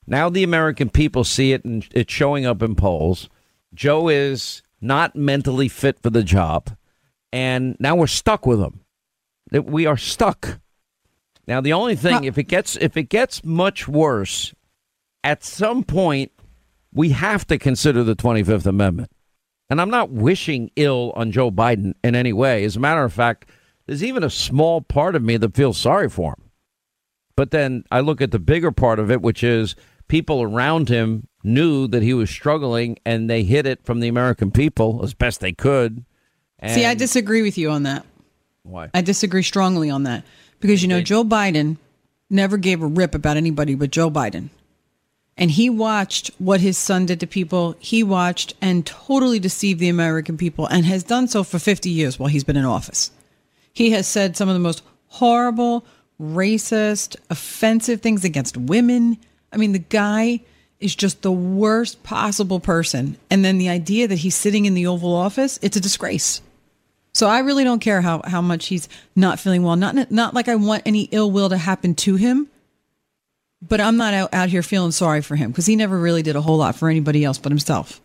Now 0.06 0.30
the 0.30 0.44
American 0.44 0.90
people 0.90 1.24
see 1.24 1.54
it 1.54 1.64
and 1.64 1.88
it's 1.94 2.12
showing 2.12 2.46
up 2.46 2.62
in 2.62 2.76
polls. 2.76 3.30
Joe 3.74 4.10
is 4.10 4.62
not 4.82 5.16
mentally 5.16 5.70
fit 5.70 6.02
for 6.02 6.10
the 6.10 6.24
job, 6.24 6.76
and 7.32 7.78
now 7.80 7.96
we're 7.96 8.08
stuck 8.08 8.46
with 8.46 8.60
him. 8.60 8.82
That 9.52 9.66
we 9.66 9.86
are 9.86 9.96
stuck. 9.98 10.60
Now 11.48 11.62
the 11.62 11.74
only 11.74 11.96
thing, 11.96 12.16
Huh. 12.16 12.22
if 12.24 12.38
it 12.38 12.44
gets 12.50 12.76
if 12.76 12.98
it 12.98 13.04
gets 13.10 13.44
much 13.46 13.88
worse, 13.88 14.54
at 15.24 15.44
some 15.46 15.84
point 15.84 16.32
we 16.94 17.10
have 17.10 17.48
to 17.48 17.58
consider 17.58 18.04
the 18.04 18.16
Twenty 18.16 18.44
Fifth 18.44 18.66
Amendment. 18.66 19.10
And 19.72 19.80
I'm 19.80 19.90
not 19.90 20.12
wishing 20.12 20.70
ill 20.76 21.14
on 21.16 21.32
Joe 21.32 21.50
Biden 21.50 21.94
in 22.04 22.14
any 22.14 22.34
way. 22.34 22.66
As 22.66 22.76
a 22.76 22.80
matter 22.82 23.06
of 23.06 23.14
fact, 23.14 23.50
there's 23.88 24.04
even 24.04 24.22
a 24.22 24.30
small 24.30 24.82
part 24.82 25.16
of 25.16 25.24
me 25.24 25.38
that 25.38 25.56
feels 25.56 25.78
sorry 25.78 26.10
for 26.10 26.34
him. 26.34 26.50
But 27.38 27.52
then 27.52 27.86
I 27.90 28.02
look 28.02 28.22
at 28.22 28.32
the 28.32 28.38
bigger 28.38 28.74
part 28.74 29.00
of 29.00 29.10
it, 29.10 29.22
which 29.22 29.46
is 29.46 29.78
people 30.10 30.42
around 30.42 30.90
him 30.90 31.30
knew 31.46 31.88
that 31.88 32.04
he 32.04 32.14
was 32.14 32.30
struggling 32.30 33.00
and 33.06 33.30
they 33.30 33.44
hid 33.44 33.66
it 33.66 33.86
from 33.86 34.02
the 34.02 34.10
American 34.10 34.52
people 34.52 35.00
as 35.06 35.14
best 35.14 35.40
they 35.40 35.54
could. 35.54 36.04
And 36.60 36.74
See, 36.74 36.86
I 36.86 36.94
disagree 36.94 37.42
with 37.42 37.58
you 37.58 37.72
on 37.72 37.84
that. 37.84 38.06
Why? 38.64 38.90
I 38.94 39.02
disagree 39.02 39.42
strongly 39.42 39.90
on 39.90 40.04
that 40.04 40.26
because 40.60 40.82
you 40.82 40.90
know 40.90 41.02
Joe 41.02 41.24
Biden 41.24 41.78
never 42.30 42.58
gave 42.58 42.84
a 42.84 42.88
rip 42.88 43.16
about 43.16 43.38
anybody 43.38 43.76
but 43.76 43.90
Joe 43.90 44.12
Biden. 44.12 44.50
And 45.38 45.52
he 45.52 45.70
watched 45.70 46.30
what 46.38 46.62
his 46.62 46.78
son 46.78 47.06
did 47.06 47.20
to 47.22 47.28
people. 47.28 47.76
He 47.80 48.04
watched 48.04 48.54
and 48.62 48.86
totally 48.86 49.40
deceived 49.40 49.80
the 49.80 49.90
American 49.90 50.38
people 50.38 50.68
and 50.68 50.86
has 50.86 51.04
done 51.04 51.28
so 51.28 51.44
for 51.44 51.58
50 51.58 51.90
years 51.90 52.20
while 52.20 52.30
he's 52.30 52.44
been 52.44 52.58
in 52.58 52.66
office. 52.66 53.12
He 53.74 53.92
has 53.92 54.08
said 54.08 54.36
some 54.36 54.50
of 54.50 54.54
the 54.54 54.60
most 54.60 54.84
horrible, 55.08 55.86
racist, 56.22 57.16
offensive 57.30 58.02
things 58.02 58.24
against 58.24 58.58
women. 58.58 59.18
I 59.52 59.58
mean, 59.58 59.72
the 59.72 59.80
guy 59.80 60.42
is 60.80 60.96
just 60.96 61.22
the 61.22 61.32
worst 61.32 62.04
possible 62.04 62.60
person. 62.60 63.18
And 63.30 63.46
then 63.46 63.58
the 63.58 63.70
idea 63.70 64.08
that 64.08 64.18
he's 64.18 64.36
sitting 64.36 64.66
in 64.66 64.74
the 64.74 64.88
Oval 64.88 65.14
Office, 65.14 65.60
it's 65.62 65.78
a 65.78 65.82
disgrace. 65.82 66.42
So 67.14 67.28
I 67.28 67.40
really 67.40 67.64
don't 67.64 67.80
care 67.80 68.02
how, 68.02 68.22
how 68.26 68.42
much 68.42 68.68
he's 68.68 68.88
not 69.16 69.40
feeling 69.40 69.64
well. 69.64 69.76
Not 69.76 70.12
not 70.12 70.34
like 70.34 70.48
I 70.48 70.56
want 70.56 70.84
any 70.86 71.04
ill 71.12 71.30
will 71.30 71.50
to 71.50 71.58
happen 71.58 71.94
to 71.96 72.16
him, 72.16 72.48
but 73.62 73.80
I'm 73.80 73.98
not 73.98 74.14
out, 74.14 74.34
out 74.34 74.50
here 74.50 74.64
feeling 74.64 74.92
sorry 74.92 75.22
for 75.22 75.36
him 75.36 75.52
because 75.52 75.66
he 75.66 75.76
never 75.76 75.98
really 75.98 76.24
did 76.24 76.36
a 76.36 76.42
whole 76.42 76.58
lot 76.58 76.76
for 76.76 76.90
anybody 76.90 77.24
else 77.24 77.38
but 77.38 77.52
himself. 77.52 78.02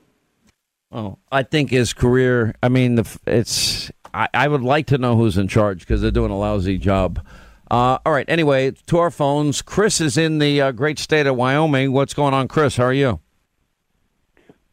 Oh, 0.92 1.18
I 1.32 1.42
think 1.42 1.70
his 1.70 1.92
career. 1.92 2.54
I 2.62 2.68
mean, 2.68 2.96
the, 2.96 3.18
it's. 3.26 3.90
I, 4.14 4.28
I 4.32 4.48
would 4.48 4.62
like 4.62 4.86
to 4.86 4.98
know 4.98 5.16
who's 5.16 5.36
in 5.36 5.48
charge 5.48 5.80
because 5.80 6.00
they're 6.00 6.10
doing 6.10 6.30
a 6.30 6.38
lousy 6.38 6.78
job. 6.78 7.24
Uh, 7.70 7.98
all 8.06 8.12
right. 8.12 8.28
Anyway, 8.28 8.70
to 8.86 8.98
our 8.98 9.10
phones. 9.10 9.62
Chris 9.62 10.00
is 10.00 10.16
in 10.16 10.38
the 10.38 10.60
uh, 10.60 10.72
great 10.72 10.98
state 10.98 11.26
of 11.26 11.36
Wyoming. 11.36 11.92
What's 11.92 12.14
going 12.14 12.32
on, 12.32 12.48
Chris? 12.48 12.76
How 12.76 12.84
are 12.84 12.92
you? 12.92 13.20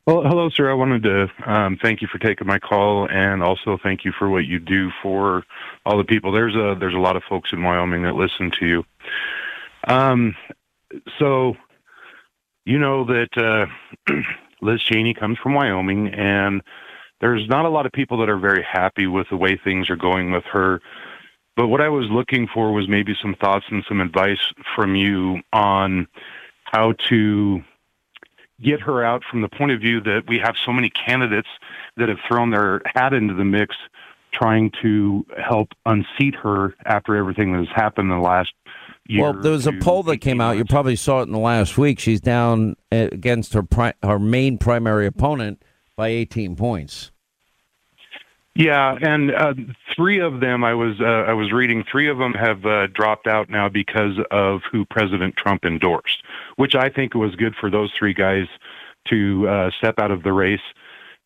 Well, 0.05 0.21
hello, 0.23 0.49
sir. 0.49 0.69
I 0.69 0.73
wanted 0.73 1.03
to 1.03 1.27
um, 1.45 1.77
thank 1.81 2.01
you 2.01 2.09
for 2.11 2.19
taking 2.19 2.45
my 2.45 2.59
call, 2.59 3.07
and 3.09 3.41
also 3.41 3.79
thank 3.81 4.03
you 4.03 4.11
for 4.17 4.29
what 4.29 4.45
you 4.45 4.59
do 4.59 4.91
for 5.01 5.43
all 5.85 5.97
the 5.97 6.03
people. 6.03 6.31
There's 6.31 6.55
a 6.55 6.75
there's 6.77 6.93
a 6.93 6.99
lot 6.99 7.15
of 7.15 7.23
folks 7.23 7.51
in 7.53 7.63
Wyoming 7.63 8.03
that 8.03 8.13
listen 8.13 8.51
to 8.59 8.65
you. 8.65 8.85
Um, 9.87 10.35
so 11.19 11.56
you 12.65 12.79
know 12.79 13.06
that 13.06 13.29
uh, 13.38 14.13
Liz 14.62 14.82
Cheney 14.82 15.13
comes 15.13 15.38
from 15.38 15.53
Wyoming, 15.53 16.08
and 16.10 16.62
there's 17.21 17.47
not 17.47 17.65
a 17.65 17.69
lot 17.69 17.86
of 17.86 17.91
people 17.91 18.17
that 18.19 18.29
are 18.29 18.38
very 18.38 18.63
happy 18.63 19.08
with 19.08 19.27
the 19.29 19.38
way 19.38 19.58
things 19.62 19.89
are 19.89 19.95
going 19.95 20.32
with 20.32 20.43
her. 20.45 20.82
But 21.56 21.67
what 21.67 21.82
I 21.82 21.89
was 21.89 22.08
looking 22.10 22.47
for 22.51 22.73
was 22.73 22.88
maybe 22.88 23.15
some 23.21 23.36
thoughts 23.36 23.65
and 23.69 23.84
some 23.88 24.01
advice 24.01 24.41
from 24.75 24.95
you 24.95 25.41
on 25.51 26.08
how 26.63 26.93
to 27.10 27.62
get 28.62 28.82
her 28.82 29.03
out 29.03 29.23
from 29.29 29.41
the 29.41 29.49
point 29.49 29.71
of 29.71 29.79
view 29.79 30.01
that 30.01 30.23
we 30.27 30.39
have 30.39 30.56
so 30.65 30.71
many 30.71 30.89
candidates 30.89 31.49
that 31.97 32.10
have 32.10 32.17
thrown 32.27 32.49
their 32.49 32.82
hat 32.95 33.13
into 33.13 33.34
the 33.34 33.43
mix 33.43 33.75
trying 34.34 34.71
to 34.82 35.25
help 35.38 35.69
unseat 35.86 36.36
her 36.36 36.75
after 36.86 37.15
everything 37.15 37.51
that 37.51 37.60
has 37.60 37.75
happened 37.75 38.12
in 38.12 38.17
the 38.17 38.23
last. 38.23 38.51
Well, 39.09 39.33
there 39.33 39.51
was 39.51 39.67
a 39.67 39.73
poll 39.73 40.03
that 40.03 40.17
came 40.17 40.39
out. 40.39 40.57
You 40.57 40.65
probably 40.65 40.95
saw 40.95 41.19
it 41.19 41.23
in 41.23 41.31
the 41.31 41.39
last 41.39 41.77
week. 41.77 41.99
She's 41.99 42.21
down 42.21 42.75
against 42.91 43.53
her 43.53 43.63
pri- 43.63 43.95
her 44.01 44.17
main 44.17 44.57
primary 44.57 45.05
opponent 45.05 45.61
by 45.95 46.07
18 46.07 46.55
points. 46.55 47.11
Yeah, 48.55 48.95
and 49.01 49.33
uh, 49.33 49.53
three 49.95 50.19
of 50.19 50.39
them 50.39 50.63
I 50.63 50.75
was 50.75 51.01
uh, 51.01 51.03
I 51.03 51.33
was 51.33 51.51
reading. 51.51 51.83
Three 51.91 52.07
of 52.07 52.19
them 52.19 52.33
have 52.33 52.65
uh, 52.65 52.87
dropped 52.87 53.25
out 53.25 53.49
now 53.49 53.67
because 53.67 54.17
of 54.29 54.61
who 54.71 54.85
President 54.85 55.35
Trump 55.35 55.65
endorsed, 55.65 56.23
which 56.55 56.75
I 56.75 56.89
think 56.89 57.15
was 57.15 57.35
good 57.35 57.55
for 57.59 57.71
those 57.71 57.91
three 57.97 58.13
guys 58.13 58.45
to 59.09 59.47
uh, 59.49 59.71
step 59.77 59.97
out 59.97 60.11
of 60.11 60.21
the 60.21 60.33
race. 60.33 60.61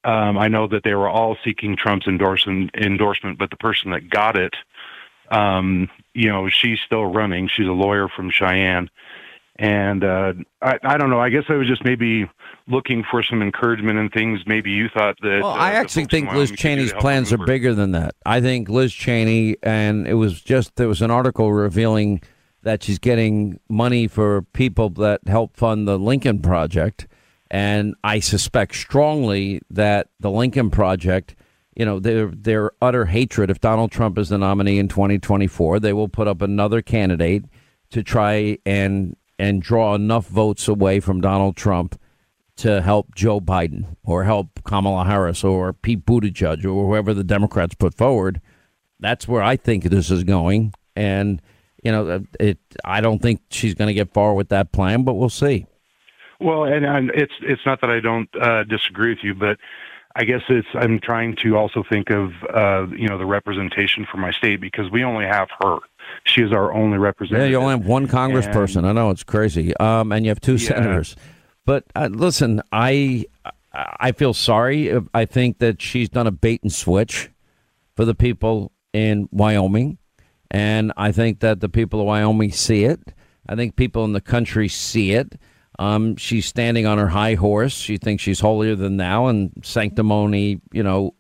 Um, 0.06 0.38
I 0.38 0.48
know 0.48 0.68
that 0.68 0.84
they 0.84 0.96
were 0.96 1.10
all 1.10 1.36
seeking 1.44 1.76
Trump's 1.76 2.08
endorsement, 2.08 2.72
endorsement, 2.76 3.38
but 3.38 3.50
the 3.50 3.58
person 3.58 3.92
that 3.92 4.10
got 4.10 4.38
it, 4.38 4.56
um, 5.30 5.90
you 6.14 6.30
know, 6.30 6.50
she's 6.50 6.80
still 6.86 7.06
running. 7.06 7.48
She's 7.48 7.68
a 7.68 7.72
lawyer 7.72 8.08
from 8.08 8.30
Cheyenne, 8.32 8.90
and 9.58 10.04
uh, 10.04 10.34
I, 10.62 10.80
I 10.84 10.98
don't 10.98 11.10
know. 11.10 11.20
I 11.20 11.30
guess 11.30 11.44
I 11.50 11.54
was 11.54 11.68
just 11.68 11.84
maybe 11.84 12.30
looking 12.68 13.04
for 13.10 13.24
some 13.24 13.42
encouragement 13.42 13.98
and 13.98 14.12
things. 14.12 14.42
Maybe 14.46 14.72
you 14.72 14.90
thought 14.90 15.18
that. 15.22 15.40
Well, 15.42 15.52
uh, 15.52 15.56
I 15.56 15.72
actually 15.74 16.06
think 16.06 16.32
Liz 16.32 16.50
could 16.50 16.58
do 16.58 16.58
to 16.58 16.62
Cheney's 16.62 16.94
plans 16.94 17.34
are 17.34 17.38
bigger 17.38 17.74
than 17.74 17.92
that. 17.92 18.16
I 18.26 18.42
think 18.42 18.70
Liz 18.70 18.94
Cheney, 18.94 19.58
and 19.64 20.08
it 20.08 20.16
was 20.16 20.42
just 20.42 20.76
there 20.76 20.88
was 20.88 21.02
an 21.02 21.12
article 21.12 21.54
revealing 21.54 22.22
that 22.64 22.84
she's 22.84 23.00
getting 23.00 23.60
money 23.70 24.08
for 24.08 24.42
people 24.42 24.90
that 24.90 25.22
help 25.28 25.56
fund 25.56 25.88
the 25.88 25.98
Lincoln 25.98 26.40
Project, 26.40 27.08
and 27.50 27.96
I 28.04 28.20
suspect 28.20 28.76
strongly 28.76 29.62
that 29.70 30.10
the 30.20 30.32
Lincoln 30.32 30.70
Project. 30.70 31.36
You 31.78 31.86
know, 31.86 32.00
their 32.00 32.28
their 32.28 32.72
utter 32.82 33.06
hatred. 33.06 33.52
If 33.52 33.62
Donald 33.62 33.92
Trump 33.92 34.18
is 34.18 34.30
the 34.30 34.38
nominee 34.40 34.80
in 34.80 34.88
2024, 34.88 35.80
they 35.80 35.94
will 35.94 36.10
put 36.10 36.28
up 36.28 36.42
another 36.42 36.82
candidate 36.82 37.46
to 37.92 38.02
try 38.02 38.58
and 38.66 39.16
and 39.38 39.62
draw 39.62 39.94
enough 39.94 40.28
votes 40.28 40.68
away 40.68 41.00
from 41.00 41.22
Donald 41.22 41.56
Trump 41.56 42.00
to 42.56 42.82
help 42.82 43.14
Joe 43.14 43.40
Biden 43.40 43.96
or 44.04 44.24
help 44.24 44.64
Kamala 44.64 45.06
Harris 45.06 45.44
or 45.44 45.72
Pete 45.72 46.04
Buttigieg 46.04 46.66
or 46.66 46.88
whoever 46.88 47.14
the 47.14 47.24
Democrats 47.24 47.76
put 47.76 47.94
forward. 47.94 48.42
That's 49.00 49.28
where 49.28 49.44
I 49.44 49.56
think 49.56 49.84
this 49.84 50.10
is 50.10 50.24
going, 50.24 50.74
and 50.96 51.40
you 51.84 51.92
know, 51.92 52.26
it. 52.40 52.58
I 52.84 53.02
don't 53.02 53.22
think 53.22 53.42
she's 53.52 53.76
going 53.76 53.90
to 53.90 53.94
get 53.94 54.12
far 54.12 54.34
with 54.34 54.50
that 54.50 54.72
plan, 54.72 55.04
but 55.04 55.14
we'll 55.14 55.30
see. 55.30 55.68
Well, 56.40 56.64
and, 56.64 56.84
and 56.84 57.12
it's 57.14 57.34
it's 57.42 57.62
not 57.68 57.82
that 57.82 57.92
I 57.92 58.00
don't 58.00 58.30
uh, 58.36 58.64
disagree 58.64 59.10
with 59.10 59.24
you, 59.24 59.36
but 59.36 59.58
I 60.20 60.24
guess 60.24 60.42
it's 60.50 60.68
I'm 60.74 61.00
trying 61.00 61.36
to 61.44 61.56
also 61.58 61.84
think 61.88 62.10
of 62.10 62.32
uh, 62.54 62.88
you 62.96 63.08
know 63.08 63.18
the 63.20 63.26
representation 63.26 64.06
for 64.12 64.18
my 64.18 64.32
state 64.32 64.60
because 64.60 64.90
we 64.90 65.04
only 65.04 65.26
have 65.26 65.48
her. 65.62 65.78
She 66.24 66.42
is 66.42 66.52
our 66.52 66.74
only 66.74 66.98
representative. 66.98 67.48
Yeah, 67.52 67.52
you 67.52 67.58
only 67.64 67.78
have 67.78 67.86
one 67.86 68.08
congressperson. 68.08 68.84
I 68.86 68.94
know 68.94 69.12
it's 69.12 69.24
crazy. 69.24 69.76
Um, 69.78 70.12
and 70.12 70.26
you 70.26 70.30
have 70.30 70.40
two 70.40 70.54
Yeah. 70.56 70.70
senators. 70.70 71.16
But 71.66 71.84
uh, 71.96 72.10
listen, 72.12 72.62
I 72.72 73.26
I 73.74 74.12
feel 74.14 74.34
sorry. 74.34 74.92
I 75.14 75.26
think 75.26 75.60
that 75.60 75.82
she's 75.82 76.10
done 76.10 76.26
a 76.26 76.32
bait 76.32 76.64
and 76.64 76.74
switch 76.74 77.30
for 77.96 78.04
the 78.06 78.16
people 78.16 78.72
in 78.94 79.30
Wyoming, 79.32 80.00
and 80.50 80.94
I 80.98 81.12
think 81.12 81.42
that 81.42 81.60
the 81.60 81.70
people 81.70 82.00
of 82.00 82.08
Wyoming 82.08 82.52
see 82.52 82.86
it. 82.86 83.14
I 83.48 83.56
think 83.56 83.76
people 83.76 84.04
in 84.04 84.14
the 84.14 84.22
country 84.22 84.68
see 84.68 85.12
it. 85.12 85.40
Um, 85.80 86.16
she's 86.16 86.46
standing 86.46 86.86
on 86.86 86.98
her 86.98 87.08
high 87.08 87.36
horse. 87.36 87.74
She 87.74 87.98
thinks 87.98 88.24
she's 88.24 88.40
holier 88.40 88.76
than 88.76 88.98
thou, 88.98 89.28
and 89.28 89.52
sanctimony, 89.64 90.62
you 90.72 90.84
know, 90.84 91.14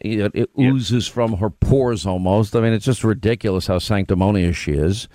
it, 0.00 0.32
it 0.34 0.50
oozes 0.58 1.06
from 1.08 1.34
her 1.38 1.50
pores 1.50 2.06
almost. 2.06 2.54
I 2.56 2.60
mean, 2.60 2.72
it's 2.72 2.84
just 2.84 3.04
ridiculous 3.04 3.66
how 3.66 3.78
sanctimonious 3.78 4.56
she 4.56 4.72
is. 4.72 5.08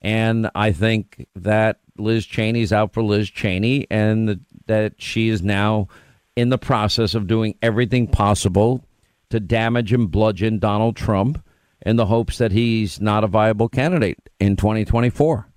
And 0.00 0.50
I 0.54 0.72
think 0.72 1.26
that 1.36 1.80
Liz 1.96 2.26
Cheney's 2.26 2.72
out 2.72 2.92
for 2.92 3.02
Liz 3.02 3.30
Cheney, 3.30 3.86
and 3.90 4.28
that- 4.28 4.40
that 4.66 4.94
she 4.98 5.28
is 5.28 5.42
now 5.42 5.88
in 6.36 6.48
the 6.48 6.58
process 6.58 7.14
of 7.14 7.26
doing 7.26 7.54
everything 7.62 8.06
possible 8.06 8.84
to 9.28 9.40
damage 9.40 9.92
and 9.92 10.10
bludgeon 10.10 10.58
Donald 10.60 10.94
Trump 10.96 11.42
in 11.84 11.96
the 11.96 12.06
hopes 12.06 12.38
that 12.38 12.52
he's 12.52 13.00
not 13.00 13.24
a 13.24 13.26
viable 13.26 13.68
candidate 13.68 14.18
in 14.38 14.54
2024. 14.56 15.48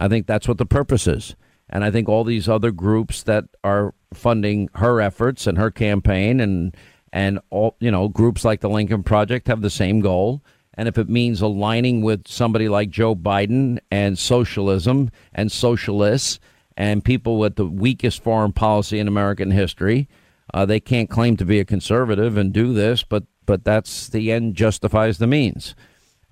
I 0.00 0.08
think 0.08 0.26
that's 0.26 0.48
what 0.48 0.56
the 0.58 0.66
purpose 0.66 1.06
is. 1.06 1.36
And 1.68 1.84
I 1.84 1.90
think 1.90 2.08
all 2.08 2.24
these 2.24 2.48
other 2.48 2.70
groups 2.70 3.22
that 3.24 3.44
are 3.62 3.94
funding 4.12 4.68
her 4.74 5.00
efforts 5.00 5.46
and 5.46 5.58
her 5.58 5.70
campaign 5.70 6.40
and 6.40 6.76
and 7.12 7.38
all 7.50 7.76
you 7.80 7.90
know 7.90 8.08
groups 8.08 8.44
like 8.44 8.60
the 8.60 8.68
Lincoln 8.68 9.02
Project 9.02 9.48
have 9.48 9.60
the 9.60 9.70
same 9.70 10.00
goal. 10.00 10.42
And 10.76 10.88
if 10.88 10.98
it 10.98 11.08
means 11.08 11.40
aligning 11.40 12.02
with 12.02 12.26
somebody 12.26 12.68
like 12.68 12.90
Joe 12.90 13.14
Biden 13.14 13.78
and 13.90 14.18
socialism 14.18 15.10
and 15.32 15.50
socialists 15.50 16.40
and 16.76 17.04
people 17.04 17.38
with 17.38 17.54
the 17.54 17.66
weakest 17.66 18.22
foreign 18.22 18.52
policy 18.52 18.98
in 18.98 19.06
American 19.06 19.52
history, 19.52 20.08
uh, 20.52 20.66
they 20.66 20.80
can't 20.80 21.08
claim 21.08 21.36
to 21.36 21.44
be 21.44 21.60
a 21.60 21.64
conservative 21.64 22.36
and 22.36 22.52
do 22.52 22.72
this, 22.72 23.04
but 23.04 23.24
but 23.46 23.64
that's 23.64 24.08
the 24.08 24.32
end 24.32 24.54
justifies 24.54 25.18
the 25.18 25.26
means. 25.26 25.74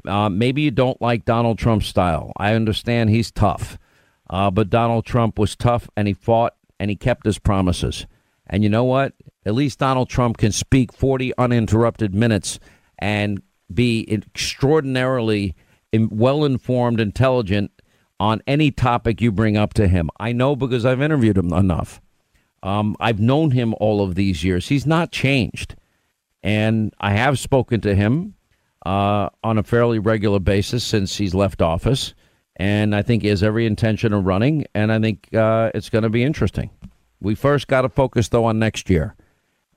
Uh, 0.06 0.28
maybe 0.28 0.62
you 0.62 0.70
don't 0.70 1.00
like 1.00 1.24
Donald 1.24 1.58
Trump's 1.58 1.86
style. 1.86 2.32
I 2.36 2.54
understand 2.54 3.10
he's 3.10 3.30
tough, 3.30 3.78
uh, 4.30 4.50
but 4.50 4.70
Donald 4.70 5.04
Trump 5.04 5.38
was 5.38 5.56
tough 5.56 5.88
and 5.96 6.08
he 6.08 6.14
fought 6.14 6.54
and 6.78 6.90
he 6.90 6.96
kept 6.96 7.26
his 7.26 7.38
promises. 7.38 8.06
And 8.46 8.62
you 8.62 8.68
know 8.68 8.84
what? 8.84 9.14
At 9.46 9.54
least 9.54 9.78
Donald 9.78 10.08
Trump 10.08 10.36
can 10.36 10.52
speak 10.52 10.92
40 10.92 11.32
uninterrupted 11.38 12.14
minutes 12.14 12.58
and 12.98 13.42
be 13.72 14.06
extraordinarily 14.12 15.54
well 15.92 16.44
informed, 16.44 17.00
intelligent 17.00 17.70
on 18.20 18.40
any 18.46 18.70
topic 18.70 19.20
you 19.20 19.32
bring 19.32 19.56
up 19.56 19.74
to 19.74 19.88
him. 19.88 20.10
I 20.18 20.32
know 20.32 20.54
because 20.54 20.86
I've 20.86 21.02
interviewed 21.02 21.36
him 21.36 21.52
enough. 21.52 22.00
Um, 22.62 22.96
I've 23.00 23.20
known 23.20 23.50
him 23.50 23.74
all 23.80 24.02
of 24.02 24.14
these 24.14 24.44
years. 24.44 24.68
He's 24.68 24.86
not 24.86 25.10
changed. 25.10 25.74
And 26.42 26.94
I 27.00 27.12
have 27.12 27.38
spoken 27.38 27.80
to 27.80 27.94
him 27.94 28.34
uh, 28.86 29.30
on 29.42 29.58
a 29.58 29.62
fairly 29.62 29.98
regular 29.98 30.40
basis 30.40 30.84
since 30.84 31.16
he's 31.16 31.34
left 31.34 31.62
office. 31.62 32.14
And 32.56 32.94
I 32.94 33.02
think 33.02 33.22
he 33.22 33.28
has 33.28 33.42
every 33.42 33.66
intention 33.66 34.12
of 34.12 34.24
running. 34.24 34.66
And 34.74 34.92
I 34.92 35.00
think 35.00 35.34
uh, 35.34 35.70
it's 35.74 35.90
going 35.90 36.04
to 36.04 36.10
be 36.10 36.22
interesting. 36.22 36.70
We 37.20 37.34
first 37.34 37.68
got 37.68 37.82
to 37.82 37.88
focus 37.88 38.28
though 38.28 38.44
on 38.44 38.58
next 38.58 38.90
year, 38.90 39.14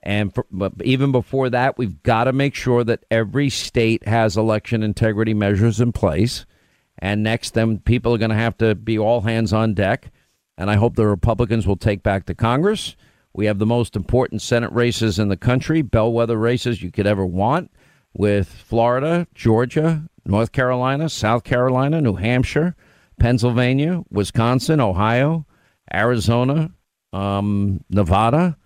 and 0.02 0.34
for, 0.34 0.46
but 0.50 0.72
even 0.84 1.10
before 1.10 1.50
that, 1.50 1.78
we've 1.78 2.02
got 2.02 2.24
to 2.24 2.32
make 2.32 2.54
sure 2.54 2.84
that 2.84 3.04
every 3.10 3.50
state 3.50 4.06
has 4.06 4.36
election 4.36 4.82
integrity 4.82 5.34
measures 5.34 5.80
in 5.80 5.92
place. 5.92 6.46
And 6.98 7.22
next, 7.22 7.54
then 7.54 7.80
people 7.80 8.14
are 8.14 8.18
going 8.18 8.30
to 8.30 8.36
have 8.36 8.56
to 8.58 8.74
be 8.74 8.98
all 8.98 9.22
hands 9.22 9.52
on 9.52 9.74
deck. 9.74 10.10
And 10.56 10.70
I 10.70 10.76
hope 10.76 10.96
the 10.96 11.06
Republicans 11.06 11.66
will 11.66 11.76
take 11.76 12.02
back 12.02 12.26
the 12.26 12.34
Congress. 12.34 12.96
We 13.34 13.46
have 13.46 13.58
the 13.58 13.66
most 13.66 13.96
important 13.96 14.40
Senate 14.40 14.72
races 14.72 15.18
in 15.18 15.28
the 15.28 15.36
country, 15.36 15.82
bellwether 15.82 16.38
races 16.38 16.82
you 16.82 16.90
could 16.90 17.06
ever 17.06 17.26
want, 17.26 17.70
with 18.14 18.48
Florida, 18.48 19.26
Georgia, 19.34 20.08
North 20.26 20.52
Carolina, 20.52 21.08
South 21.08 21.44
Carolina, 21.44 22.00
New 22.00 22.16
Hampshire, 22.16 22.74
Pennsylvania, 23.18 24.02
Wisconsin, 24.10 24.80
Ohio, 24.80 25.46
Arizona, 25.92 26.72
um, 27.12 27.80
Nevada. 27.88 28.56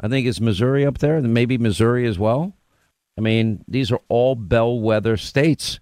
I 0.00 0.08
think 0.08 0.26
it's 0.26 0.40
Missouri 0.40 0.86
up 0.86 0.98
there, 0.98 1.16
and 1.16 1.34
maybe 1.34 1.58
Missouri 1.58 2.06
as 2.06 2.18
well. 2.18 2.56
I 3.18 3.20
mean, 3.20 3.64
these 3.68 3.92
are 3.92 4.00
all 4.08 4.34
bellwether 4.34 5.16
states. 5.16 5.78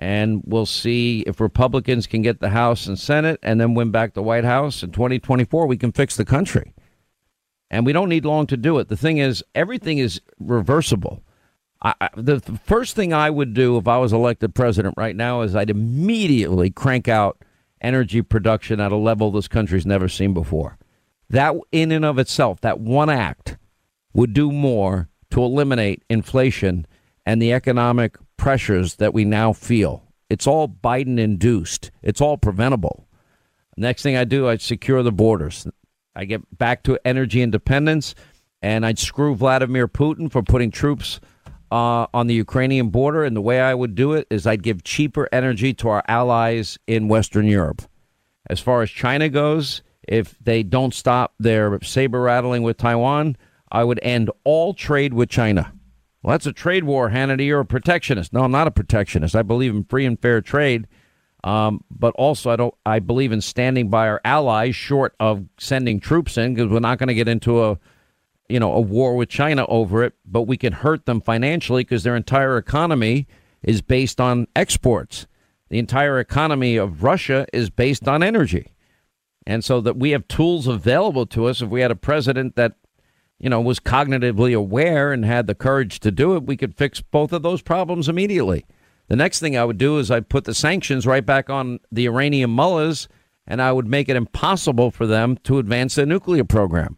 And 0.00 0.42
we'll 0.46 0.66
see 0.66 1.20
if 1.26 1.40
Republicans 1.40 2.06
can 2.06 2.22
get 2.22 2.40
the 2.40 2.48
House 2.48 2.86
and 2.86 2.98
Senate 2.98 3.38
and 3.42 3.60
then 3.60 3.74
win 3.74 3.90
back 3.90 4.14
the 4.14 4.22
White 4.22 4.44
House 4.44 4.82
in 4.82 4.92
2024. 4.92 5.66
We 5.66 5.76
can 5.76 5.92
fix 5.92 6.16
the 6.16 6.24
country. 6.24 6.72
And 7.70 7.84
we 7.84 7.92
don't 7.92 8.08
need 8.08 8.24
long 8.24 8.46
to 8.46 8.56
do 8.56 8.78
it. 8.78 8.88
The 8.88 8.96
thing 8.96 9.18
is, 9.18 9.44
everything 9.54 9.98
is 9.98 10.22
reversible. 10.40 11.22
I, 11.82 12.10
the, 12.14 12.40
first 12.64 12.94
thing 12.94 13.14
I 13.14 13.30
would 13.30 13.54
do 13.54 13.78
if 13.78 13.88
I 13.88 13.96
was 13.96 14.12
elected 14.12 14.54
president 14.54 14.94
right 14.98 15.16
now 15.16 15.40
is 15.42 15.56
I'd 15.56 15.70
immediately 15.70 16.70
crank 16.70 17.08
out 17.08 17.42
energy 17.80 18.20
production 18.20 18.80
at 18.80 18.92
a 18.92 18.96
level 18.96 19.30
this 19.30 19.48
country's 19.48 19.86
never 19.86 20.08
seen 20.08 20.34
before. 20.34 20.76
That, 21.30 21.54
in 21.72 21.90
and 21.92 22.04
of 22.04 22.18
itself, 22.18 22.60
that 22.60 22.80
one 22.80 23.08
act 23.08 23.56
would 24.12 24.34
do 24.34 24.52
more 24.52 25.08
to 25.30 25.42
eliminate 25.42 26.02
inflation 26.10 26.86
and 27.24 27.40
the 27.40 27.52
economic 27.52 28.18
pressures 28.36 28.96
that 28.96 29.14
we 29.14 29.24
now 29.24 29.52
feel. 29.52 30.04
It's 30.28 30.46
all 30.46 30.68
Biden 30.68 31.18
induced, 31.18 31.90
it's 32.02 32.20
all 32.20 32.36
preventable. 32.36 33.06
Next 33.76 34.02
thing 34.02 34.16
I 34.16 34.24
do, 34.24 34.48
I'd 34.48 34.60
secure 34.60 35.02
the 35.02 35.12
borders. 35.12 35.66
I 36.14 36.24
get 36.26 36.58
back 36.58 36.82
to 36.82 36.98
energy 37.04 37.40
independence, 37.40 38.14
and 38.60 38.84
I'd 38.84 38.98
screw 38.98 39.34
Vladimir 39.34 39.88
Putin 39.88 40.30
for 40.30 40.42
putting 40.42 40.70
troops 40.70 41.20
uh, 41.70 42.06
on 42.12 42.26
the 42.26 42.34
Ukrainian 42.34 42.88
border. 42.88 43.24
And 43.24 43.36
the 43.36 43.40
way 43.40 43.60
I 43.60 43.74
would 43.74 43.94
do 43.94 44.12
it 44.12 44.26
is 44.30 44.46
I'd 44.46 44.62
give 44.62 44.84
cheaper 44.84 45.28
energy 45.32 45.74
to 45.74 45.88
our 45.88 46.04
allies 46.08 46.78
in 46.86 47.08
Western 47.08 47.46
Europe. 47.46 47.82
As 48.48 48.60
far 48.60 48.82
as 48.82 48.90
China 48.90 49.28
goes, 49.28 49.82
if 50.08 50.36
they 50.40 50.62
don't 50.62 50.94
stop 50.94 51.34
their 51.38 51.78
saber 51.82 52.20
rattling 52.20 52.62
with 52.62 52.78
Taiwan, 52.78 53.36
I 53.70 53.84
would 53.84 54.00
end 54.02 54.30
all 54.44 54.74
trade 54.74 55.14
with 55.14 55.28
China. 55.28 55.72
Well, 56.22 56.32
that's 56.32 56.46
a 56.46 56.52
trade 56.52 56.84
war, 56.84 57.10
Hannity. 57.10 57.46
You're 57.46 57.60
a 57.60 57.64
protectionist. 57.64 58.32
No, 58.32 58.42
I'm 58.42 58.50
not 58.50 58.66
a 58.66 58.72
protectionist. 58.72 59.36
I 59.36 59.42
believe 59.42 59.74
in 59.74 59.84
free 59.84 60.04
and 60.04 60.20
fair 60.20 60.40
trade. 60.40 60.86
Um, 61.44 61.82
but 61.90 62.12
also, 62.16 62.50
I 62.50 62.56
don't. 62.56 62.74
I 62.84 62.98
believe 62.98 63.32
in 63.32 63.40
standing 63.40 63.88
by 63.88 64.08
our 64.08 64.20
allies, 64.24 64.76
short 64.76 65.14
of 65.18 65.46
sending 65.58 65.98
troops 65.98 66.36
in, 66.36 66.54
because 66.54 66.70
we're 66.70 66.80
not 66.80 66.98
going 66.98 67.08
to 67.08 67.14
get 67.14 67.28
into 67.28 67.64
a, 67.64 67.78
you 68.50 68.60
know, 68.60 68.72
a 68.72 68.80
war 68.80 69.16
with 69.16 69.28
China 69.28 69.64
over 69.66 70.02
it. 70.02 70.14
But 70.24 70.42
we 70.42 70.56
can 70.56 70.72
hurt 70.72 71.06
them 71.06 71.20
financially 71.20 71.82
because 71.82 72.02
their 72.02 72.16
entire 72.16 72.56
economy 72.56 73.26
is 73.62 73.82
based 73.82 74.20
on 74.20 74.46
exports. 74.56 75.26
The 75.68 75.78
entire 75.78 76.18
economy 76.18 76.76
of 76.76 77.02
Russia 77.02 77.46
is 77.52 77.70
based 77.70 78.08
on 78.08 78.22
energy, 78.22 78.72
and 79.46 79.64
so 79.64 79.80
that 79.80 79.96
we 79.96 80.10
have 80.10 80.26
tools 80.26 80.66
available 80.66 81.26
to 81.26 81.46
us. 81.46 81.62
If 81.62 81.68
we 81.68 81.80
had 81.80 81.92
a 81.92 81.96
president 81.96 82.56
that, 82.56 82.72
you 83.38 83.48
know, 83.48 83.60
was 83.60 83.78
cognitively 83.78 84.56
aware 84.56 85.12
and 85.12 85.24
had 85.24 85.46
the 85.46 85.54
courage 85.54 86.00
to 86.00 86.10
do 86.10 86.34
it, 86.34 86.44
we 86.44 86.56
could 86.56 86.74
fix 86.74 87.00
both 87.00 87.32
of 87.32 87.42
those 87.42 87.62
problems 87.62 88.08
immediately. 88.08 88.66
The 89.06 89.16
next 89.16 89.38
thing 89.38 89.56
I 89.56 89.64
would 89.64 89.78
do 89.78 89.98
is 89.98 90.10
I'd 90.10 90.28
put 90.28 90.44
the 90.44 90.54
sanctions 90.54 91.06
right 91.06 91.24
back 91.24 91.48
on 91.48 91.78
the 91.92 92.06
Iranian 92.06 92.50
mullahs 92.50 93.08
and 93.50 93.60
I 93.60 93.72
would 93.72 93.86
make 93.86 94.08
it 94.08 94.14
impossible 94.14 94.92
for 94.92 95.06
them 95.06 95.36
to 95.42 95.58
advance 95.58 95.96
their 95.96 96.06
nuclear 96.06 96.44
program. 96.44 96.96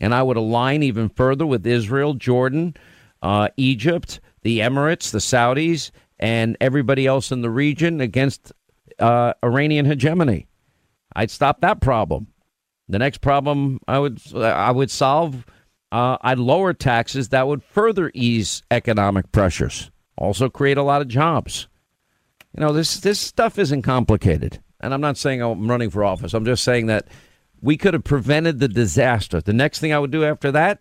And 0.00 0.14
I 0.14 0.22
would 0.22 0.36
align 0.36 0.82
even 0.82 1.08
further 1.08 1.46
with 1.46 1.66
Israel, 1.66 2.14
Jordan, 2.14 2.76
uh, 3.22 3.48
Egypt, 3.56 4.20
the 4.42 4.58
Emirates, 4.58 5.10
the 5.10 5.18
Saudis, 5.18 5.90
and 6.18 6.56
everybody 6.60 7.06
else 7.06 7.32
in 7.32 7.42
the 7.42 7.50
region 7.50 8.00
against 8.00 8.52
uh, 8.98 9.34
Iranian 9.42 9.86
hegemony. 9.86 10.46
I'd 11.14 11.30
stop 11.30 11.60
that 11.60 11.80
problem. 11.80 12.28
The 12.88 12.98
next 12.98 13.20
problem 13.20 13.80
I 13.88 13.98
would 13.98 14.20
I 14.34 14.70
would 14.70 14.90
solve. 14.90 15.46
Uh, 15.90 16.18
I'd 16.20 16.38
lower 16.38 16.74
taxes 16.74 17.30
that 17.30 17.46
would 17.46 17.62
further 17.62 18.10
ease 18.14 18.62
economic 18.70 19.30
pressures 19.32 19.90
also 20.16 20.48
create 20.48 20.78
a 20.78 20.82
lot 20.82 21.00
of 21.00 21.08
jobs. 21.08 21.68
You 22.56 22.60
know, 22.60 22.72
this 22.72 22.98
this 23.00 23.20
stuff 23.20 23.58
isn't 23.58 23.82
complicated. 23.82 24.60
And 24.80 24.92
I'm 24.92 25.00
not 25.00 25.16
saying 25.16 25.40
I'm 25.40 25.70
running 25.70 25.90
for 25.90 26.04
office. 26.04 26.34
I'm 26.34 26.44
just 26.44 26.62
saying 26.62 26.86
that 26.86 27.08
we 27.60 27.76
could 27.76 27.94
have 27.94 28.04
prevented 28.04 28.58
the 28.58 28.68
disaster. 28.68 29.40
The 29.40 29.52
next 29.52 29.78
thing 29.78 29.92
I 29.92 29.98
would 29.98 30.10
do 30.10 30.24
after 30.24 30.52
that 30.52 30.80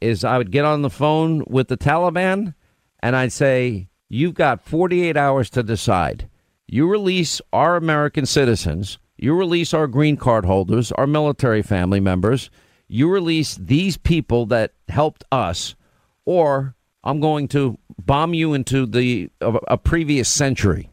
is 0.00 0.24
I 0.24 0.38
would 0.38 0.50
get 0.50 0.64
on 0.64 0.82
the 0.82 0.90
phone 0.90 1.44
with 1.46 1.68
the 1.68 1.76
Taliban 1.76 2.54
and 3.00 3.16
I'd 3.16 3.32
say, 3.32 3.88
You've 4.12 4.34
got 4.34 4.60
48 4.64 5.16
hours 5.16 5.48
to 5.50 5.62
decide. 5.62 6.28
You 6.66 6.88
release 6.88 7.40
our 7.52 7.76
American 7.76 8.26
citizens, 8.26 8.98
you 9.16 9.34
release 9.34 9.72
our 9.72 9.86
green 9.86 10.16
card 10.16 10.44
holders, 10.44 10.90
our 10.92 11.06
military 11.06 11.62
family 11.62 12.00
members, 12.00 12.50
you 12.88 13.08
release 13.08 13.54
these 13.54 13.96
people 13.96 14.46
that 14.46 14.72
helped 14.88 15.22
us, 15.30 15.76
or 16.24 16.74
I'm 17.04 17.20
going 17.20 17.46
to 17.48 17.78
bomb 17.98 18.34
you 18.34 18.52
into 18.52 18.84
the 18.84 19.30
a, 19.40 19.52
a 19.68 19.78
previous 19.78 20.28
century, 20.28 20.90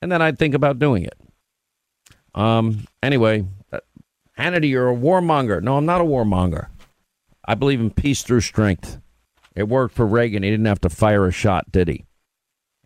and 0.00 0.10
then 0.10 0.20
I'd 0.20 0.38
think 0.38 0.54
about 0.54 0.80
doing 0.80 1.04
it. 1.04 1.18
Um. 2.34 2.86
Anyway, 3.02 3.44
Hannity, 4.42 4.70
you're 4.70 4.90
a 4.90 4.96
warmonger. 4.96 5.62
No, 5.62 5.76
I'm 5.76 5.86
not 5.86 6.00
a 6.00 6.04
warmonger. 6.04 6.66
I 7.44 7.54
believe 7.54 7.80
in 7.80 7.90
peace 7.90 8.22
through 8.22 8.40
strength. 8.40 8.98
It 9.54 9.68
worked 9.68 9.94
for 9.94 10.04
Reagan. 10.04 10.42
He 10.42 10.50
didn't 10.50 10.66
have 10.66 10.80
to 10.80 10.90
fire 10.90 11.26
a 11.26 11.32
shot, 11.32 11.70
did 11.70 11.86
he? 11.86 12.06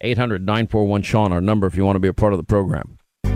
800 0.02 0.44
941 0.44 1.02
Sean, 1.02 1.32
our 1.32 1.40
number 1.40 1.66
if 1.66 1.74
you 1.74 1.86
want 1.86 1.96
to 1.96 2.00
be 2.00 2.08
a 2.08 2.12
part 2.12 2.34
of 2.34 2.38
the 2.38 2.44
program. 2.44 2.98
All 3.24 3.32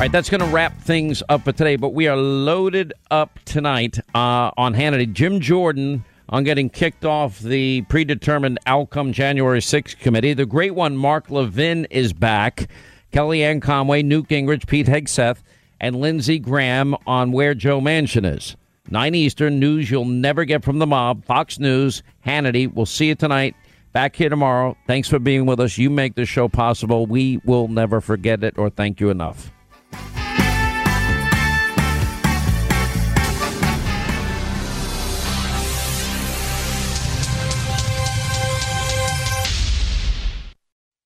right, 0.00 0.10
that's 0.10 0.28
going 0.28 0.40
to 0.40 0.46
wrap 0.48 0.80
things 0.80 1.22
up 1.28 1.44
for 1.44 1.52
today, 1.52 1.76
but 1.76 1.90
we 1.90 2.08
are 2.08 2.16
loaded 2.16 2.92
up 3.12 3.38
tonight 3.44 4.00
uh, 4.16 4.50
on 4.56 4.74
Hannity. 4.74 5.12
Jim 5.12 5.38
Jordan 5.38 6.04
on 6.28 6.42
getting 6.42 6.68
kicked 6.70 7.04
off 7.04 7.38
the 7.38 7.82
predetermined 7.82 8.58
outcome 8.66 9.12
January 9.12 9.60
6th 9.60 9.96
committee. 10.00 10.34
The 10.34 10.46
great 10.46 10.74
one, 10.74 10.96
Mark 10.96 11.30
Levin, 11.30 11.84
is 11.84 12.12
back. 12.12 12.68
Kellyanne 13.12 13.62
Conway, 13.62 14.02
Newt 14.02 14.28
Gingrich, 14.28 14.66
Pete 14.66 14.86
Hegseth, 14.86 15.42
and 15.82 15.96
Lindsey 15.96 16.38
Graham 16.38 16.96
on 17.06 17.32
where 17.32 17.54
Joe 17.54 17.80
Manchin 17.80 18.24
is. 18.36 18.56
9 18.88 19.14
Eastern, 19.14 19.58
news 19.58 19.90
you'll 19.90 20.04
never 20.04 20.44
get 20.44 20.64
from 20.64 20.78
the 20.78 20.86
mob. 20.86 21.24
Fox 21.24 21.58
News, 21.58 22.02
Hannity. 22.24 22.72
We'll 22.72 22.86
see 22.86 23.08
you 23.08 23.14
tonight. 23.14 23.54
Back 23.92 24.16
here 24.16 24.30
tomorrow. 24.30 24.76
Thanks 24.86 25.08
for 25.08 25.18
being 25.18 25.44
with 25.44 25.60
us. 25.60 25.76
You 25.76 25.90
make 25.90 26.14
this 26.14 26.28
show 26.28 26.48
possible. 26.48 27.04
We 27.06 27.40
will 27.44 27.68
never 27.68 28.00
forget 28.00 28.42
it 28.42 28.56
or 28.56 28.70
thank 28.70 29.00
you 29.00 29.10
enough. 29.10 29.50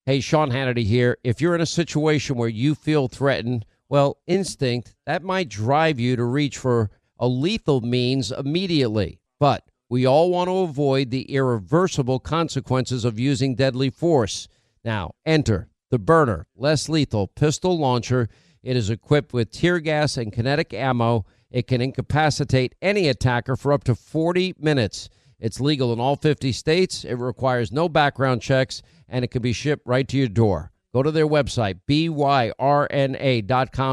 Hey, 0.05 0.21
Sean 0.21 0.53
Hannity 0.53 0.85
here. 0.85 1.19
If 1.25 1.41
you're 1.41 1.57
in 1.57 1.61
a 1.61 1.67
situation 1.67 2.37
where 2.37 2.49
you 2.49 2.77
feel 2.77 3.09
threatened, 3.09 3.67
well, 3.89 4.19
instinct, 4.27 4.95
that 5.07 5.23
might 5.23 5.49
drive 5.49 6.01
you 6.01 6.17
to 6.17 6.25
reach 6.25 6.59
for 6.59 6.91
a 7.19 7.29
lethal 7.29 7.81
means 7.81 8.33
immediately. 8.33 9.21
But 9.39 9.65
we 9.89 10.07
all 10.07 10.31
want 10.31 10.49
to 10.49 10.59
avoid 10.59 11.11
the 11.11 11.31
irreversible 11.33 12.19
consequences 12.19 13.05
of 13.05 13.19
using 13.19 13.55
deadly 13.55 13.91
force. 13.91 14.49
Now, 14.85 15.15
enter 15.25 15.69
the 15.91 15.99
Byrna, 15.99 16.47
less 16.57 16.89
lethal 16.89 17.29
pistol 17.29 17.79
launcher. 17.79 18.29
It 18.63 18.77
is 18.77 18.91
equipped 18.91 19.33
with 19.33 19.53
tear 19.53 19.79
gas 19.79 20.17
and 20.17 20.33
kinetic 20.33 20.75
ammo. 20.75 21.25
It 21.51 21.69
can 21.69 21.81
incapacitate 21.81 22.75
any 22.83 23.09
attacker 23.09 23.57
for 23.57 23.73
up 23.73 23.85
to 23.85 23.95
40 23.95 24.55
minutes. 24.59 25.09
It's 25.39 25.61
legal 25.61 25.93
in 25.93 26.01
all 26.01 26.17
50 26.17 26.51
states. 26.53 27.05
It 27.05 27.15
requires 27.15 27.71
no 27.71 27.89
background 27.89 28.43
checks 28.43 28.83
and 29.09 29.25
it 29.25 29.29
can 29.29 29.43
be 29.43 29.53
shipped 29.53 29.87
right 29.87 30.09
to 30.09 30.17
your 30.17 30.29
door. 30.29 30.73
Go 30.97 31.03
to 31.03 31.11
their 31.11 31.29
website, 31.29 31.81
byrna.com 31.87 32.81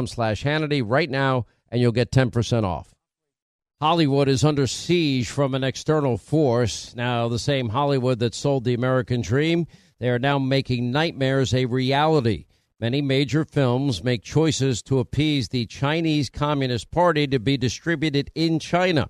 slash 0.07 0.41
Hannity 0.45 0.81
right 0.85 1.09
now, 1.09 1.45
and 1.69 1.81
you'll 1.81 1.91
get 1.91 2.11
10% 2.11 2.63
off. 2.63 2.95
Hollywood 3.81 4.29
is 4.29 4.45
under 4.45 4.67
siege 4.67 5.27
from 5.27 5.53
an 5.53 5.65
external 5.65 6.17
force. 6.17 6.95
Now, 6.95 7.27
the 7.27 7.39
same 7.39 7.67
Hollywood 7.67 8.19
that 8.19 8.33
sold 8.33 8.63
the 8.63 8.73
American 8.73 9.19
dream, 9.19 9.67
they 9.99 10.07
are 10.07 10.17
now 10.17 10.39
making 10.39 10.91
nightmares 10.91 11.53
a 11.53 11.65
reality. 11.65 12.45
Many 12.79 13.01
major 13.01 13.43
films 13.43 14.01
make 14.01 14.23
choices 14.23 14.81
to 14.83 14.99
appease 14.99 15.49
the 15.49 15.65
Chinese 15.65 16.29
Communist 16.29 16.89
Party 16.89 17.27
to 17.27 17.37
be 17.37 17.57
distributed 17.57 18.31
in 18.33 18.59
China. 18.59 19.09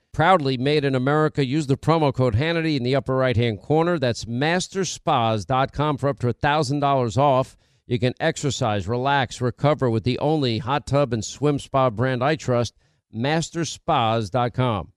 Proudly 0.13 0.57
made 0.57 0.83
in 0.83 0.93
America. 0.93 1.45
Use 1.45 1.67
the 1.67 1.77
promo 1.77 2.13
code 2.13 2.35
Hannity 2.35 2.75
in 2.75 2.83
the 2.83 2.95
upper 2.95 3.15
right 3.15 3.37
hand 3.37 3.61
corner. 3.61 3.97
That's 3.97 4.25
masterspas.com 4.25 5.97
for 5.97 6.09
up 6.09 6.19
to 6.19 6.27
$1,000 6.27 7.17
off. 7.17 7.57
You 7.87 7.97
can 7.97 8.13
exercise, 8.19 8.87
relax, 8.87 9.41
recover 9.41 9.89
with 9.89 10.03
the 10.03 10.19
only 10.19 10.59
hot 10.59 10.85
tub 10.85 11.13
and 11.13 11.23
swim 11.23 11.59
spa 11.59 11.89
brand 11.89 12.23
I 12.23 12.35
trust, 12.35 12.75
masterspas.com. 13.13 14.91